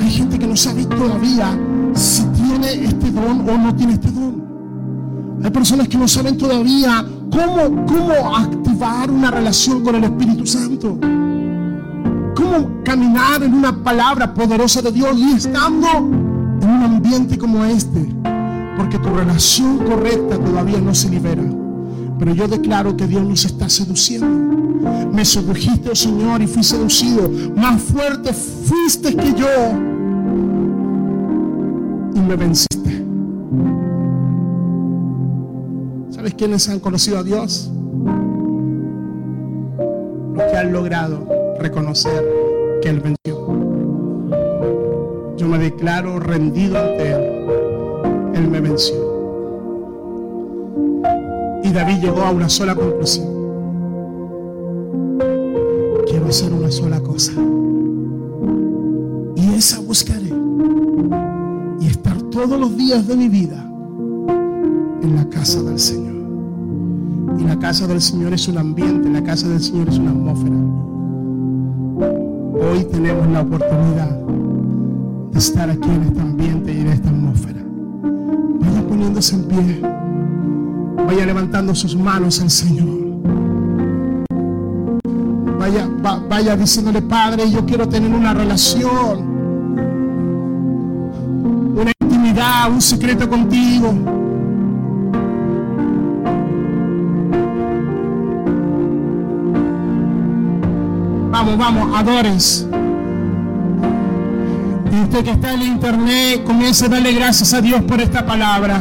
Hay 0.00 0.10
gente 0.10 0.38
que 0.38 0.46
no 0.46 0.56
sabe 0.56 0.84
todavía 0.86 1.58
si 1.94 2.22
tiene 2.26 2.84
este 2.84 3.10
don 3.10 3.48
o 3.48 3.58
no 3.58 3.74
tiene 3.74 3.94
este 3.94 4.12
don. 4.12 5.40
Hay 5.42 5.50
personas 5.50 5.88
que 5.88 5.98
no 5.98 6.06
saben 6.06 6.38
todavía 6.38 7.04
cómo, 7.32 7.84
cómo 7.84 8.36
activar 8.36 9.10
una 9.10 9.32
relación 9.32 9.82
con 9.82 9.96
el 9.96 10.04
Espíritu 10.04 10.46
Santo. 10.46 10.98
Caminar 12.84 13.42
en 13.42 13.54
una 13.54 13.84
palabra 13.84 14.34
poderosa 14.34 14.82
de 14.82 14.90
Dios 14.90 15.16
y 15.16 15.36
estando 15.36 15.86
en 15.88 16.68
un 16.68 16.82
ambiente 16.82 17.38
como 17.38 17.64
este. 17.64 18.08
Porque 18.76 18.98
tu 18.98 19.10
relación 19.10 19.78
correcta 19.78 20.38
todavía 20.38 20.80
no 20.80 20.94
se 20.94 21.08
libera. 21.08 21.42
Pero 22.18 22.34
yo 22.34 22.48
declaro 22.48 22.96
que 22.96 23.06
Dios 23.06 23.22
nos 23.22 23.44
está 23.44 23.68
seduciendo. 23.68 24.26
Me 25.12 25.24
sedujiste, 25.24 25.90
oh 25.90 25.94
Señor, 25.94 26.42
y 26.42 26.46
fui 26.46 26.64
seducido. 26.64 27.30
Más 27.54 27.80
fuerte 27.80 28.32
fuiste 28.32 29.14
que 29.14 29.34
yo. 29.34 29.48
Y 32.14 32.20
me 32.20 32.36
venciste. 32.36 33.04
¿Sabes 36.10 36.34
quiénes 36.34 36.68
han 36.68 36.80
conocido 36.80 37.18
a 37.18 37.22
Dios? 37.22 37.70
Los 40.34 40.44
que 40.50 40.56
han 40.56 40.72
logrado 40.72 41.39
reconocer 41.60 42.24
que 42.82 42.88
Él 42.88 43.00
venció. 43.00 43.48
me 45.46 45.58
declaro 45.58 46.20
rendido 46.20 46.78
ante 46.78 47.10
Él, 47.10 47.22
Él 48.34 48.48
me 48.48 48.60
venció. 48.60 48.94
Y 51.64 51.72
David 51.72 52.00
llegó 52.00 52.22
a 52.22 52.30
una 52.30 52.48
sola 52.48 52.74
conclusión. 52.74 53.26
Quiero 56.08 56.26
hacer 56.28 56.52
una 56.52 56.70
sola 56.70 57.00
cosa. 57.00 57.32
Y 59.34 59.54
esa 59.54 59.80
buscaré. 59.80 60.32
Y 61.80 61.86
estar 61.86 62.20
todos 62.30 62.58
los 62.58 62.76
días 62.76 63.06
de 63.08 63.16
mi 63.16 63.28
vida 63.28 63.66
en 65.02 65.16
la 65.16 65.28
casa 65.28 65.62
del 65.62 65.78
Señor. 65.80 66.14
Y 67.38 67.44
la 67.44 67.58
casa 67.58 67.88
del 67.88 68.00
Señor 68.00 68.34
es 68.34 68.46
un 68.46 68.58
ambiente, 68.58 69.08
la 69.08 69.24
casa 69.24 69.48
del 69.48 69.60
Señor 69.60 69.88
es 69.88 69.98
una 69.98 70.10
atmósfera. 70.10 70.89
Hoy 72.70 72.84
tenemos 72.84 73.26
la 73.28 73.40
oportunidad 73.40 74.10
de 75.32 75.38
estar 75.38 75.68
aquí 75.70 75.88
en 75.90 76.02
este 76.02 76.20
ambiente 76.20 76.72
y 76.72 76.80
en 76.80 76.86
esta 76.88 77.08
atmósfera. 77.08 77.60
Vaya 78.60 78.82
poniéndose 78.88 79.34
en 79.34 79.44
pie. 79.44 79.82
Vaya 81.06 81.26
levantando 81.26 81.74
sus 81.74 81.96
manos 81.96 82.40
al 82.40 82.50
Señor. 82.50 82.88
Vaya, 85.58 85.88
va- 86.04 86.22
vaya 86.28 86.56
diciéndole, 86.56 87.02
Padre, 87.02 87.50
yo 87.50 87.64
quiero 87.66 87.88
tener 87.88 88.12
una 88.12 88.32
relación, 88.32 89.18
una 91.76 91.92
intimidad, 92.00 92.70
un 92.72 92.80
secreto 92.80 93.28
contigo. 93.28 93.92
Vamos, 101.56 101.98
adores. 101.98 102.66
Y 104.92 105.02
usted 105.02 105.24
que 105.24 105.30
está 105.30 105.52
en 105.54 105.60
el 105.60 105.66
internet, 105.66 106.44
comience 106.44 106.86
a 106.86 106.88
darle 106.88 107.12
gracias 107.12 107.52
a 107.52 107.60
Dios 107.60 107.82
por 107.82 108.00
esta 108.00 108.24
palabra. 108.24 108.80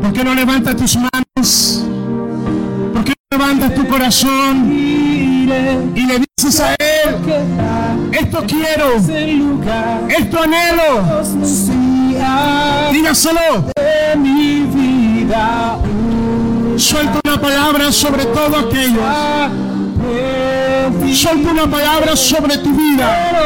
¿Por 0.00 0.12
qué 0.12 0.24
no 0.24 0.34
levantas 0.34 0.76
tus 0.76 0.96
manos? 0.96 1.84
¿Por 2.92 3.04
qué 3.04 3.12
no 3.30 3.38
levantas 3.38 3.74
tu 3.74 3.86
corazón? 3.86 4.70
Y 4.72 5.46
le 5.46 6.22
dices 6.36 6.60
a 6.60 6.74
Él, 6.74 7.16
esto 8.12 8.44
quiero, 8.46 8.96
esto 10.08 10.38
anhelo. 10.42 11.22
Dígaselo. 12.92 13.72
Suelta 16.76 17.20
una 17.24 17.40
palabra 17.40 17.92
sobre 17.92 18.24
todo 18.26 18.58
aquello. 18.58 19.71
Suelta 21.14 21.50
una 21.50 21.70
palabra 21.70 22.16
sobre 22.16 22.58
tu 22.58 22.70
vida. 22.74 23.44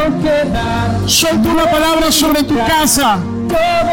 Suelta 1.07 1.49
una 1.49 1.71
palabra 1.71 2.11
sobre 2.11 2.43
tu 2.43 2.57
casa. 2.57 3.19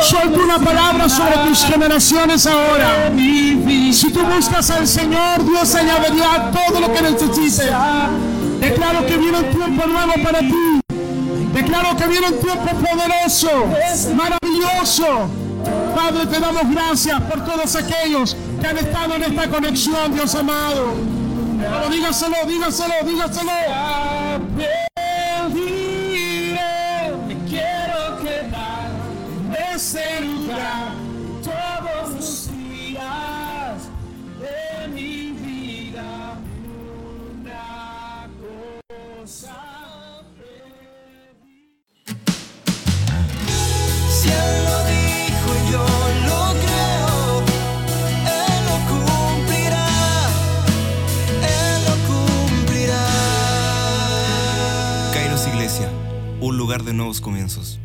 Suelta 0.02 0.40
una 0.40 0.60
palabra 0.60 1.10
sobre 1.10 1.38
tus 1.48 1.66
generaciones 1.66 2.46
ahora. 2.46 3.12
Si 3.92 4.12
tú 4.12 4.22
buscas 4.24 4.70
al 4.72 4.88
Señor, 4.88 5.44
Dios 5.46 5.76
añadirá 5.76 6.52
todo 6.52 6.80
lo 6.80 6.94
que 6.94 7.02
necesites. 7.02 7.72
Declaro 8.60 9.06
que 9.06 9.18
viene 9.18 9.38
un 9.40 9.50
tiempo 9.52 9.88
nuevo 9.88 10.14
para 10.24 10.40
ti. 10.40 10.80
Declaro 11.54 11.96
que 11.98 12.08
viene 12.08 12.28
un 12.28 12.40
tiempo 12.40 12.66
poderoso, 12.66 13.68
maravilloso. 14.16 15.30
Padre, 15.96 16.26
te 16.26 16.40
damos 16.40 16.70
gracias 16.72 17.22
por 17.22 17.46
todos 17.46 17.76
aquellos 17.76 18.36
que 18.60 18.68
han 18.68 18.78
estado 18.78 19.16
en 19.16 19.24
esta 19.24 19.48
conexión, 19.50 20.14
Dios 20.14 20.34
amado. 20.36 21.13
Pero 21.72 21.90
dígaselo, 21.90 22.36
dígaselo, 22.46 22.94
dígaselo. 23.06 23.93
De 56.82 56.94
nuevos 56.94 57.22
comienzos. 57.22 57.80